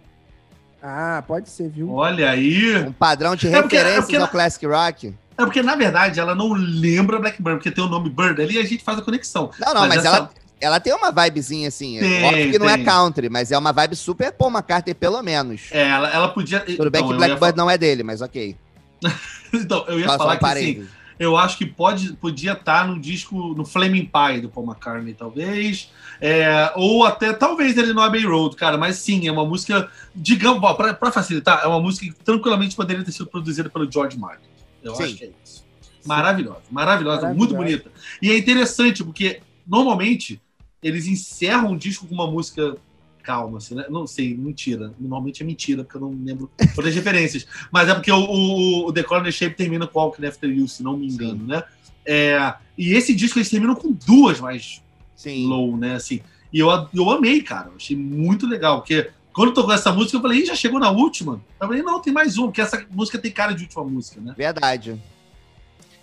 [0.86, 1.90] Ah, pode ser, viu?
[1.94, 2.76] Olha aí.
[2.84, 5.14] Um padrão de É porque- é referências porque- ao classic rock?
[5.36, 8.58] É porque, na verdade, ela não lembra Blackbird, porque tem o nome Bird ali e
[8.58, 9.50] a gente faz a conexão.
[9.58, 10.30] Não, não, mas, essa- ela,
[10.60, 11.98] ela tem uma vibezinha assim.
[11.98, 12.84] Tem, Óbvio que não é tem.
[12.84, 15.62] country, mas é uma vibe super Paul McCartney, pelo menos.
[15.72, 16.60] É, ela, ela podia.
[16.60, 18.54] Tudo bem então, que Blackbird não é dele, mas ok.
[19.54, 20.86] Então, eu ia Só- falar que assim,
[21.18, 25.90] eu acho que pode, podia estar no disco, no Flaming Pie do Paul McCartney, talvez.
[26.26, 28.78] É, ou até, talvez ele no Abbey Road, cara.
[28.78, 33.12] Mas sim, é uma música, digamos, pra facilitar, é uma música que tranquilamente poderia ter
[33.12, 34.48] sido produzida pelo George Martin.
[34.82, 35.02] Eu Sim.
[35.02, 35.64] acho que é isso.
[36.06, 37.34] Maravilhosa, maravilhosa, Maravilhosa.
[37.34, 37.90] muito bonita.
[38.22, 40.40] E é interessante, porque normalmente
[40.82, 42.74] eles encerram um disco com uma música
[43.22, 43.84] calma, assim, né?
[43.90, 44.94] Não sei, mentira.
[44.98, 47.46] Normalmente é mentira, porque eu não lembro outras referências.
[47.70, 50.82] Mas é porque o, o, o The Corner Shape termina com Walking After You, se
[50.82, 51.62] não me engano, né?
[52.06, 54.83] É, e esse disco eles terminam com duas mais
[55.16, 55.46] Sim.
[55.46, 55.94] low, né?
[55.94, 56.20] Assim,
[56.52, 57.68] e eu, eu amei, cara.
[57.68, 60.90] Eu achei muito legal, porque quando tocou essa música, eu falei, Ih, já chegou na
[60.90, 61.40] última?
[61.60, 64.34] Eu falei, não, tem mais uma, porque essa música tem cara de última música, né?
[64.36, 65.00] Verdade.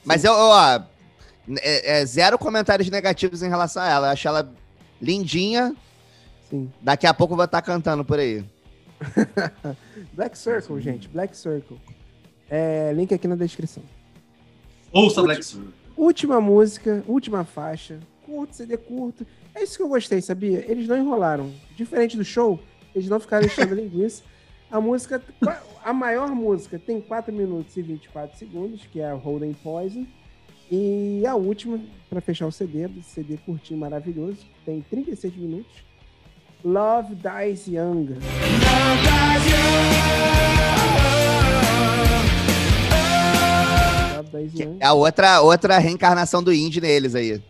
[0.03, 0.81] Mas eu, eu, ó,
[1.59, 4.07] é, é zero comentários negativos em relação a ela.
[4.07, 4.51] Eu acho ela
[5.01, 5.75] lindinha.
[6.49, 6.69] Sim.
[6.81, 8.43] Daqui a pouco eu vou estar cantando por aí.
[10.13, 11.07] Black Circle, gente.
[11.07, 11.77] Black Circle.
[12.49, 13.83] É, link aqui na descrição.
[14.91, 15.63] Ouça Última- Black Sun.
[15.95, 17.99] Última música, última faixa.
[18.31, 19.27] Curto, CD curto.
[19.53, 20.63] É isso que eu gostei, sabia?
[20.65, 21.51] Eles não enrolaram.
[21.75, 22.57] Diferente do show,
[22.95, 24.23] eles não ficaram enchendo linguiça.
[24.71, 25.21] A música,
[25.83, 30.07] a maior música tem 4 minutos e 24 segundos, que é a Holding Poison.
[30.71, 31.77] E a última,
[32.09, 35.83] para fechar o CD, do CD curtinho maravilhoso, tem 36 minutos.
[36.63, 38.15] Love Dies Young.
[44.15, 44.77] Love Dies Young.
[44.79, 47.41] É a outra, outra reencarnação do indie neles aí.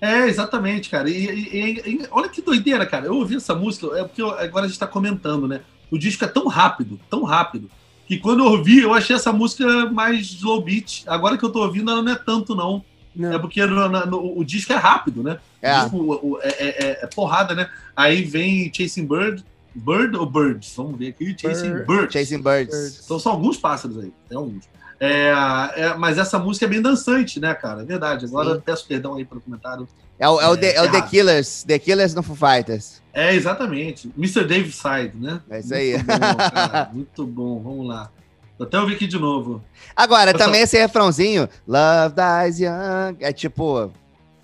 [0.00, 1.10] É, exatamente, cara.
[1.10, 3.06] E, e- e- e- olha que doideira, cara.
[3.06, 5.60] Eu ouvi essa música, é porque eu- agora a gente tá comentando, né?
[5.90, 7.68] O disco é tão rápido, tão rápido,
[8.06, 11.02] que quando eu ouvi, eu achei essa música mais slow beat.
[11.06, 12.84] Agora que eu tô ouvindo, ela não é tanto, não.
[13.14, 13.32] Não.
[13.32, 15.38] É porque no- na- no- o disco é rápido, né?
[15.60, 15.76] É.
[15.76, 17.68] O disco, o- o- é, é- é- é porrada, né?
[17.96, 19.44] Aí vem Chasing Bird,
[19.74, 20.72] Bird ou Birds?
[20.76, 21.34] Vamos ver aqui.
[21.38, 21.86] Chasing Bird.
[21.86, 22.12] Birds.
[22.12, 22.74] Chasing Birds.
[22.76, 23.00] Birds.
[23.04, 24.64] Então são alguns pássaros aí, tem alguns.
[25.00, 25.30] É,
[25.76, 27.82] é, mas essa música é bem dançante, né, cara?
[27.82, 28.24] É verdade.
[28.26, 28.62] Agora Sim.
[28.64, 29.86] peço perdão aí pelo comentário.
[30.18, 31.10] É o, é o, The, é o The errado.
[31.10, 31.62] Killers.
[31.62, 33.00] The Killers no Foo Fighters.
[33.12, 34.10] É, exatamente.
[34.18, 34.44] Mr.
[34.44, 35.40] Dave Side, né?
[35.48, 35.92] É isso aí.
[35.92, 36.90] Muito bom, cara.
[36.92, 37.62] Muito bom.
[37.62, 38.10] Vamos lá.
[38.58, 39.62] Vou até ouvir aqui de novo.
[39.94, 43.92] Agora, Eu só- também esse refrãozinho, Love Dies Young, é tipo,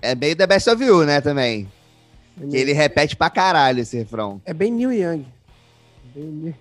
[0.01, 1.69] é meio The Best of You, né, também.
[2.37, 4.41] Que ele repete pra caralho esse refrão.
[4.45, 5.27] É bem Neil Young.
[6.15, 6.55] Bem Neil...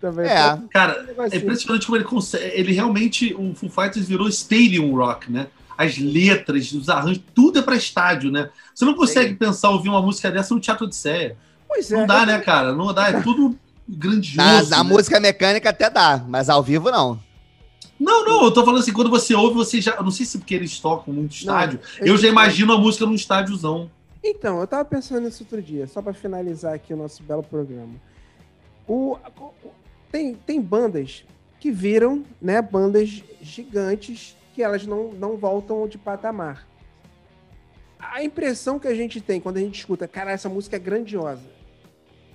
[0.00, 0.58] Também É.
[0.70, 2.44] Cara, um é impressionante como ele consegue.
[2.54, 5.46] Ele realmente, o Foo Fighters virou stadium rock, né?
[5.76, 8.50] As letras, os arranjos, tudo é pra estádio, né?
[8.74, 11.34] Você não consegue pensar ouvir uma música dessa no Teatro de Sé.
[11.68, 11.96] Pois é.
[11.96, 12.72] Não dá, né, cara?
[12.72, 13.58] Não dá, é tudo
[13.88, 14.36] grandioso.
[14.36, 14.90] Na, na né?
[14.90, 17.18] música mecânica até dá, mas ao vivo não.
[17.98, 19.92] Não, não, eu tô falando assim, quando você ouve, você já.
[19.92, 21.80] Eu não sei se porque eles tocam muito estádio.
[21.98, 23.90] eu já imagino a música num estádiozão.
[24.28, 27.94] Então, eu tava pensando nisso outro dia, só pra finalizar aqui o nosso belo programa.
[28.88, 29.16] O,
[30.10, 31.24] tem, tem bandas
[31.60, 36.66] que viram, né, bandas gigantes que elas não, não voltam de patamar.
[37.98, 41.44] A impressão que a gente tem quando a gente escuta, cara, essa música é grandiosa.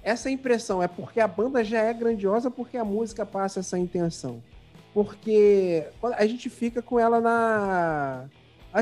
[0.01, 4.41] Essa impressão é porque a banda já é grandiosa porque a música passa essa intenção.
[4.93, 8.25] Porque a gente fica com ela na.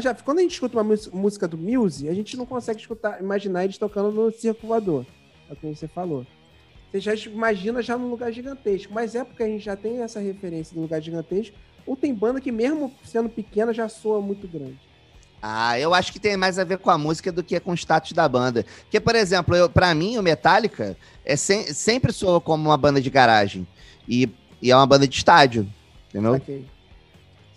[0.02, 3.64] Já, quando a gente escuta uma música do Muse, a gente não consegue escutar, imaginar
[3.64, 5.06] eles tocando no circo voador.
[5.50, 6.26] É o que você falou.
[6.92, 8.94] Você já imagina já num lugar gigantesco.
[8.94, 11.56] Mas é porque a gente já tem essa referência do lugar gigantesco.
[11.88, 14.78] Ou tem banda que, mesmo sendo pequena, já soa muito grande.
[15.42, 17.76] Ah, eu acho que tem mais a ver com a música do que com o
[17.76, 18.66] status da banda.
[18.82, 23.00] Porque, por exemplo, eu, pra mim, o Metallica é sem- sempre soa como uma banda
[23.02, 23.66] de garagem.
[24.08, 24.30] E,
[24.62, 25.68] e é uma banda de estádio.
[26.10, 26.34] Entendeu?
[26.34, 26.66] Saquei.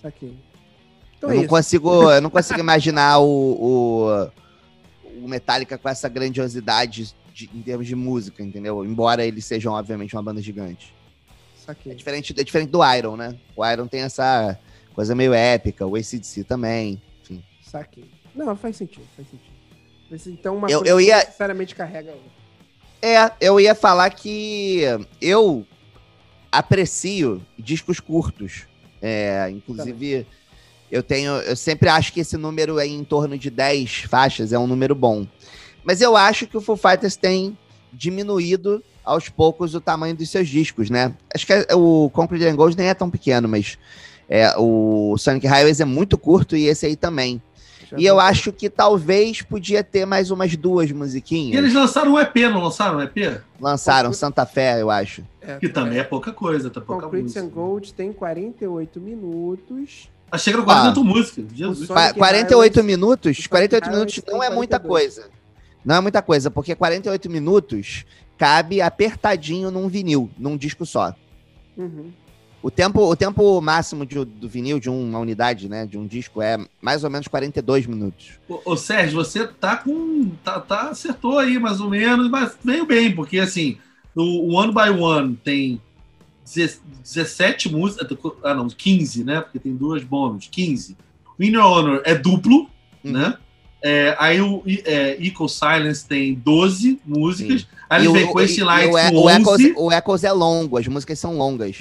[0.01, 0.35] Saquei.
[1.23, 4.31] Então eu, é não consigo, eu não consigo imaginar o, o,
[5.25, 8.85] o Metallica com essa grandiosidade de- em termos de música, entendeu?
[8.85, 10.93] Embora eles sejam, obviamente, uma banda gigante.
[11.87, 13.37] É diferente, é diferente do Iron, né?
[13.57, 14.59] O Iron tem essa
[14.95, 17.01] coisa meio épica, o ACDC também.
[17.23, 17.43] Enfim.
[17.63, 18.11] Saquei.
[18.35, 19.53] Não, faz sentido, faz sentido.
[20.41, 22.13] Então uma Eu- coisa eu ia- necessariamente carrega.
[23.01, 24.83] É, eu ia falar que
[25.21, 25.65] eu
[26.51, 28.67] aprecio discos curtos.
[29.01, 30.27] É, inclusive,
[30.93, 31.33] eu tenho.
[31.39, 34.95] Eu sempre acho que esse número é em torno de 10 faixas, é um número
[34.95, 35.27] bom.
[35.83, 37.59] Mas eu acho que o Foo Fighters tem
[37.93, 41.13] diminuído aos poucos o tamanho dos seus discos, né?
[41.35, 43.77] Acho que o Concrete and Gold nem é tão pequeno, mas
[44.29, 47.43] é, o Sonic Highways é muito curto e esse aí também.
[47.91, 51.59] Já E eu acho que talvez podia ter mais umas duas E musiquinhas.
[51.59, 53.41] eles lançaram um EP, não lançaram um EP?
[53.61, 55.23] Lançaram Santa Fé, eu acho.
[55.41, 57.41] É, Que também é pouca coisa, tá pouca Concrete música.
[57.41, 60.09] and Gold tem 48 minutos.
[60.33, 61.45] Ah, chega no 40 músicas.
[61.45, 61.87] O Jesus.
[61.87, 65.15] Sonic Qua- 48 Highways- minutos, Sonic 48 Highways minutos não é muita 42.
[65.17, 65.31] coisa.
[65.85, 68.05] Não é muita coisa, porque 48 minutos
[68.39, 71.15] cabe apertadinho num vinil, num disco só.
[71.77, 72.11] Uhum.
[72.63, 76.41] O tempo, o tempo máximo de- do vinil, de uma unidade, né, de um disco,
[76.41, 78.39] é mais ou menos 42 minutos.
[78.49, 80.31] Ô, ô, Sérgio, você tá com.
[80.45, 83.77] Tá, tá- acertou aí mais ou menos, mas veio bem, porque assim,
[84.15, 85.81] o, o One by One tem
[86.45, 88.07] 17 músicas.
[88.43, 89.41] Ah, não, 15, né?
[89.41, 90.49] Porque tem duas bônus.
[90.51, 90.97] 15.
[91.39, 92.69] O In Your Honor é duplo,
[93.05, 93.13] Uhum.
[93.13, 93.37] né?
[93.85, 97.67] É, aí o é, Equal Silence tem 12 músicas.
[97.91, 99.41] Aí E ele o, vem com e- Ace e Light o, com o 11.
[99.41, 101.79] Echoes, o Echoes é longo, as músicas são longas.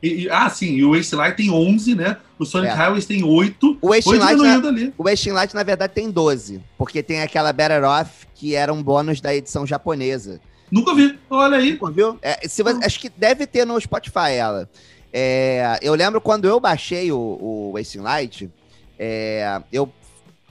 [0.00, 2.16] E- e- ah, sim, e o Ace Light tem 11, né?
[2.38, 2.76] O Sonic É.
[2.76, 3.76] Highways tem 8.
[3.82, 4.94] O Foi Light, na, diminuindo ali.
[4.96, 8.82] o Wasting Light, na verdade, tem 12, porque tem aquela Better Off, que era um
[8.82, 10.40] bônus da edição japonesa.
[10.72, 11.18] Nunca vi.
[11.28, 11.72] Olha aí.
[11.72, 12.18] Nunca viu?
[12.22, 14.68] É, se você- acho que deve ter no Spotify ela.
[15.12, 18.50] É, eu lembro quando eu baixei o, o Wasting Light,
[18.98, 19.92] é, eu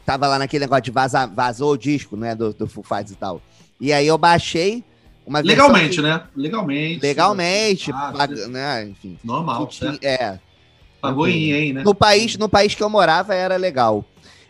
[0.05, 3.15] tava lá naquele negócio de vaza, vazou o disco, né, do, do Full Fighters e
[3.15, 3.41] tal.
[3.79, 4.83] E aí eu baixei
[5.25, 6.23] uma Legalmente, que- né?
[6.35, 7.01] Legalmente.
[7.01, 8.13] Legalmente, Ah,
[8.49, 9.17] né, enfim.
[9.23, 10.03] Normal, que certo?
[10.03, 10.37] é,
[11.01, 11.81] Pagou em, hein, né?
[11.83, 14.05] no país, no país que eu morava era legal.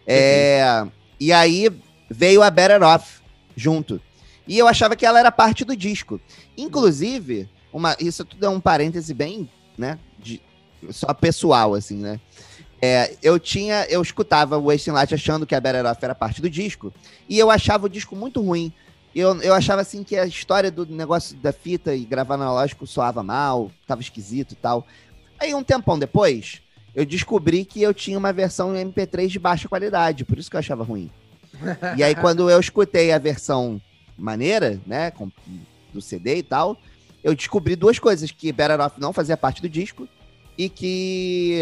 [0.05, 0.85] É,
[1.17, 1.69] e aí
[2.09, 3.21] veio a Better Off
[3.55, 4.01] junto.
[4.47, 6.19] E eu achava que ela era parte do disco.
[6.57, 10.41] Inclusive, uma, isso tudo é um parêntese bem, né, de,
[10.89, 12.19] só pessoal, assim, né?
[12.81, 16.41] É, eu tinha, eu escutava o Wasting Light achando que a Better Off era parte
[16.41, 16.91] do disco,
[17.29, 18.73] e eu achava o disco muito ruim.
[19.13, 23.21] Eu, eu achava assim que a história do negócio da fita e gravar analógico soava
[23.21, 24.87] mal, tava esquisito e tal.
[25.39, 26.61] Aí um tempão depois,
[26.95, 30.59] eu descobri que eu tinha uma versão MP3 de baixa qualidade, por isso que eu
[30.59, 31.11] achava ruim.
[31.97, 33.79] E aí, quando eu escutei a versão
[34.21, 35.29] maneira, né, com-
[35.93, 36.77] do CD e tal,
[37.23, 40.07] eu descobri duas coisas: que Better Off não fazia parte do disco
[40.57, 41.61] e que,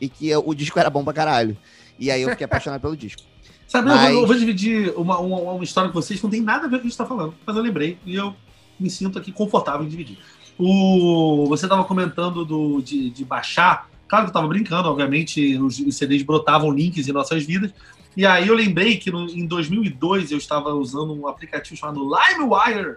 [0.00, 1.56] e que o disco era bom pra caralho.
[1.98, 3.22] E aí eu fiquei apaixonado pelo disco.
[3.66, 6.30] Sabe, eu, Mas- vou, eu vou dividir uma, uma, uma história com vocês que não
[6.30, 8.14] tem nada a ver com o que a gente tá falando, mas eu lembrei e
[8.14, 8.34] eu
[8.78, 10.18] me sinto aqui confortável em dividir.
[10.58, 15.76] O, você estava comentando do, de, de baixar, claro que eu tava brincando, obviamente os
[15.96, 17.72] CDs brotavam links em nossas vidas,
[18.16, 22.96] e aí eu lembrei que no- em 2002 eu estava usando um aplicativo chamado LimeWire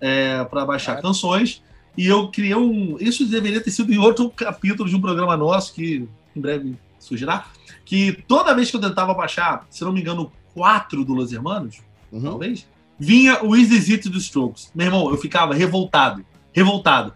[0.00, 1.08] é, para baixar Claro.
[1.08, 1.62] canções,
[1.96, 2.96] e eu criei um.
[2.98, 7.46] Isso deveria ter sido em outro capítulo de um programa nosso que em breve surgirá
[7.84, 11.80] que toda vez que eu tentava baixar, se não me engano, quatro do Los Hermanos,
[12.10, 12.22] Uhum.
[12.22, 12.66] talvez,
[12.98, 14.70] vinha o Easy It dos Strokes.
[14.74, 17.12] Meu irmão, eu ficava revoltado, revoltado.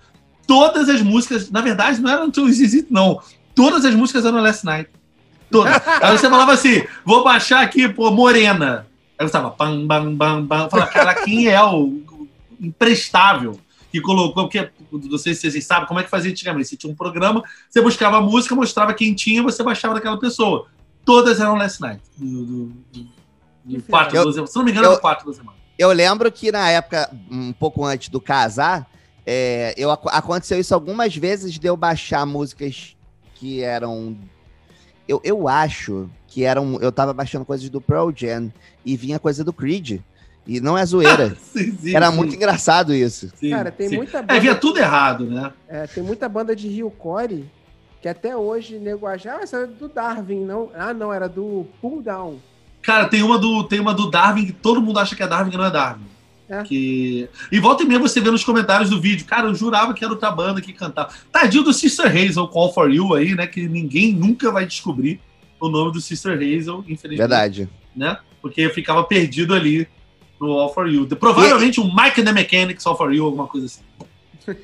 [0.46, 3.20] Todas as músicas, na verdade, não eram o Easy It, não.
[3.54, 4.90] Todas as músicas eram Last Night.
[5.50, 5.80] Todas.
[6.02, 8.86] Aí você falava assim, vou baixar aqui, pô, Morena.
[9.18, 10.64] Aí eu estava, bam, bam, bam, bam.
[10.64, 12.00] Eu falava, cara, quem é o
[12.60, 13.58] imprestável
[13.90, 16.68] que colocou, porque não sei se vocês sabem como é que fazia antigamente.
[16.68, 20.66] Você tinha um programa, você buscava a música, mostrava quem tinha, você baixava daquela pessoa.
[21.04, 22.02] Todas eram Last Night.
[22.18, 23.06] Do, do, do,
[23.64, 25.56] do eu- se não me engano, eu- era quatro da semana.
[25.78, 28.86] Eu lembro que na época, um pouco antes do casar,
[29.26, 32.96] é, eu, ac- aconteceu isso algumas vezes de eu baixar músicas
[33.34, 34.16] que eram.
[35.08, 36.78] Eu, eu acho que eram.
[36.80, 38.52] Eu tava baixando coisas do Pearl Jam
[38.84, 40.00] e vinha coisa do Creed.
[40.46, 41.36] E não é zoeira.
[41.42, 43.30] Sim, sim, Era sim, muito engraçado isso.
[43.34, 43.96] sim, Cara, tem sim.
[43.96, 44.40] muita É, banda.
[44.40, 45.52] via tudo errado, né?
[45.68, 47.50] É, tem muita banda de Rio Core
[48.00, 50.70] Que até hoje nego acha, ah, essa é do Darwin, não.
[50.74, 52.36] Ah, não, era do Pull Down.
[52.80, 55.52] Cara, tem uma do, tem uma do Darwin que todo mundo acha que é Darwin
[55.52, 56.04] e não é Darwin.
[56.48, 56.62] É.
[56.62, 57.28] Que...
[57.50, 59.26] E volta e meia você vê nos comentários do vídeo.
[59.26, 61.10] Cara, eu jurava que era outra banda que cantava.
[61.32, 63.46] Tadinho do Sister Hazel, Call for You aí, né?
[63.46, 65.20] Que ninguém nunca vai descobrir
[65.60, 67.16] o nome do Sister Hazel, infelizmente.
[67.18, 67.68] Verdade.
[67.94, 68.16] Né?
[68.40, 69.88] Porque eu ficava perdido ali
[70.40, 71.06] no All for You.
[71.08, 73.80] Provavelmente um Mike and the Mechanics All for You, alguma coisa assim.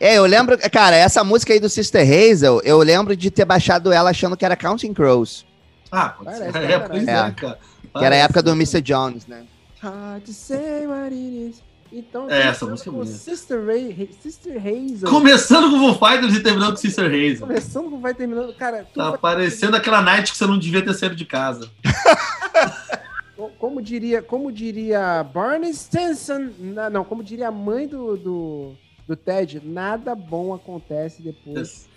[0.00, 3.92] É, eu lembro, cara, essa música aí do Sister Hazel, eu lembro de ter baixado
[3.92, 5.46] ela achando que era Counting Crows,
[5.92, 6.50] Ah, pode ser.
[6.52, 7.08] Parece, É, parece.
[7.08, 7.30] é, É.
[7.30, 8.80] que era a época do Mr.
[8.80, 9.44] Jones, né?
[9.82, 11.62] Hard to say what it is.
[11.92, 13.16] Então, É, essa música é com bonita.
[13.18, 15.10] Sister, Ray, Sister Hazel.
[15.10, 17.40] Começando com o Fighters e terminando com Sister Hazel.
[17.40, 18.54] Começando com vai terminando.
[18.54, 21.68] Cara, Tá parecendo aquela night que você não devia ter saído de casa.
[23.36, 26.50] co- como diria, como diria Barney Stinson,
[26.90, 28.72] não, como diria a mãe do, do,
[29.06, 31.88] do Ted, nada bom acontece depois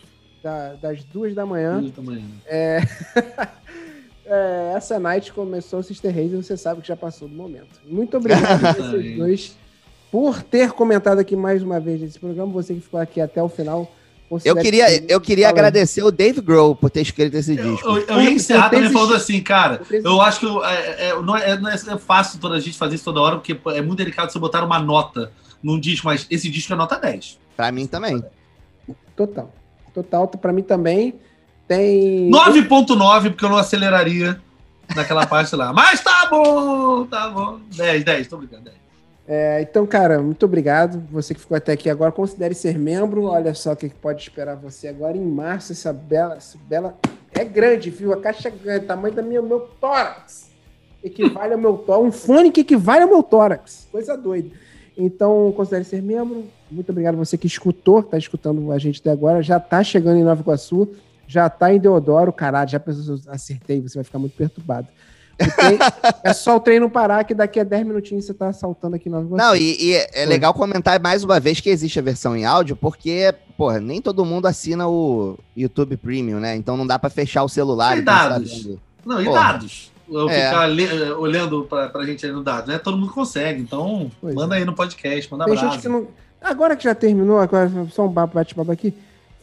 [0.44, 1.80] da- das duas da manhã.
[1.80, 2.26] Duas da manhã.
[2.48, 2.80] É,
[4.76, 7.80] essa night começou o Sister Hazel, você sabe que já passou do momento.
[7.86, 9.56] Muito obrigado a vocês dois
[10.12, 12.52] por ter comentado aqui mais uma vez nesse programa.
[12.54, 13.92] Você que ficou aqui até o final.
[14.44, 17.88] Eu queria, que- eu queria agradecer o Dave Grohl por ter escrito esse Eu, disco.
[17.88, 19.82] eu, eu ia encerrar também falando assim, cara.
[19.92, 22.96] Eu acho que eu- é, é, não, é, não é fácil toda a gente fazer
[22.96, 26.50] isso toda hora, porque é muito delicado você botar uma nota num disco, mas esse
[26.50, 27.40] disco é nota 10.
[27.56, 28.24] Pra mim também.
[29.16, 29.54] Total.
[29.94, 31.14] Total, pra mim também.
[31.68, 32.30] Tem.
[32.30, 34.40] 9.9, porque eu não aceleraria
[34.96, 35.74] naquela parte lá.
[35.74, 37.60] Mas tá bom, tá bom.
[37.76, 38.64] 10, 10, tô brincando.
[38.66, 38.86] 10.
[39.28, 41.04] É, então, cara, muito obrigado.
[41.12, 43.24] Você que ficou até aqui agora, considere ser membro.
[43.24, 45.72] Olha só o que pode esperar você agora em março.
[45.72, 46.96] Essa bela, essa bela.
[47.32, 48.14] É grande, viu?
[48.14, 50.52] A caixa é grande, tamanho da minha, meu tórax.
[51.04, 52.08] Equivale ao meu tórax.
[52.08, 53.88] Um fone que equivale ao meu tórax.
[53.92, 54.52] Coisa doida.
[54.98, 56.46] Então, considere ser membro.
[56.72, 59.42] Muito obrigado você que escutou, que tá escutando a gente até agora.
[59.42, 60.88] Já tá chegando em Nova Iguaçu,
[61.28, 62.32] já tá em Deodoro.
[62.34, 64.88] Caralho, já pensou acertei, você vai ficar muito perturbado.
[65.38, 65.78] Trem-
[66.24, 69.10] é só o trem não parar, que daqui a 10 minutinhos você tá saltando aqui
[69.10, 69.36] Iguaçu.
[69.36, 72.76] Não, e, e é legal comentar mais uma vez que existe a versão em áudio,
[72.76, 76.56] porque, porra, nem todo mundo assina o YouTube Premium, né?
[76.56, 77.98] Então não dá pra fechar o celular.
[77.98, 78.70] E dados?
[79.06, 79.40] Não, e Porra.
[79.42, 79.92] dados?
[80.10, 80.46] Eu É.
[80.50, 82.78] ficar le- olhando pra, pra gente aí no dado, né?
[82.78, 83.60] Todo mundo consegue.
[83.62, 84.60] Então, Pois manda é.
[84.60, 85.90] aí no podcast, manda abraço.
[85.90, 86.08] não.
[86.42, 88.94] Agora que já terminou, agora só um bate- bate-papo aqui.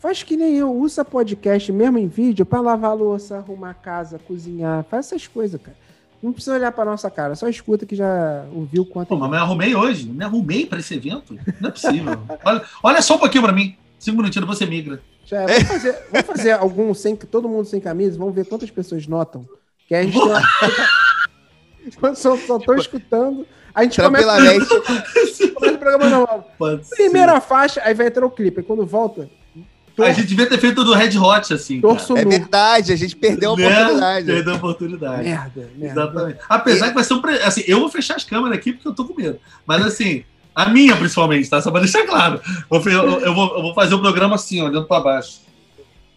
[0.02, 3.74] Faz que nem eu, usa podcast mesmo em vídeo pra lavar a louça, arrumar a
[3.74, 4.84] casa, cozinhar.
[4.90, 5.76] Faz essas coisas, cara.
[6.20, 9.06] Não precisa olhar pra nossa cara, só escuta que já ouviu quanto.
[9.06, 10.08] Pô, mas me arrumei hoje.
[10.08, 11.38] Me arrumei pra esse evento.
[11.60, 12.20] Não é possível.
[12.44, 13.76] olha, olha só um pouquinho pra mim.
[13.96, 15.00] Cinco minutinhos, você migra.
[15.24, 15.46] Já é.
[15.46, 19.46] vamos, fazer, vamos fazer algum sem todo mundo sem camisa, vamos ver quantas pessoas notam.
[19.86, 20.18] Que a gente
[22.16, 23.46] só, só tô escutando.
[23.72, 24.26] A gente começa,
[24.82, 26.50] começa o programa normal.
[26.90, 28.58] Primeira faixa, aí vai entrar o clipe.
[28.58, 29.30] Aí quando volta,
[29.98, 31.80] A gente devia ter feito do Red Hot assim.
[31.80, 33.66] torço É verdade, a gente perdeu a Né?
[33.68, 34.26] oportunidade.
[34.26, 35.22] Perdeu a oportunidade.
[35.24, 36.00] Merda, merda.
[36.00, 36.38] Exatamente.
[36.48, 37.20] Apesar que vai ser um.
[37.20, 37.34] Pre...
[37.42, 39.38] Assim, eu vou fechar as câmeras aqui porque eu tô com medo.
[39.66, 40.24] Mas assim,
[40.54, 41.60] a minha principalmente, tá?
[41.60, 42.40] Só pra deixar claro.
[42.70, 45.40] Eu, eu- eu vou, eu vou fazer o programa assim, olhando pra baixo.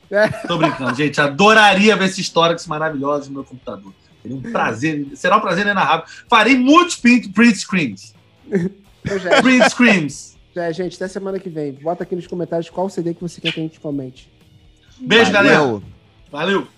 [0.10, 0.28] É.
[0.28, 1.20] Tô brincando, gente.
[1.20, 3.92] Adoraria ver esses stories maravilhosos no meu computador.
[4.22, 5.08] Seria um prazer.
[5.16, 6.06] Será um prazer inenarrável.
[6.30, 8.14] Farei muitos print, print screens.
[9.22, 9.42] Já é.
[9.42, 10.35] Print screens.
[10.56, 11.74] É, gente, até semana que vem.
[11.74, 14.30] Bota aqui nos comentários qual CD que você quer que a gente comente.
[15.00, 15.60] Beijo, galera.
[15.60, 15.84] Valeu.
[16.32, 16.75] Valeu.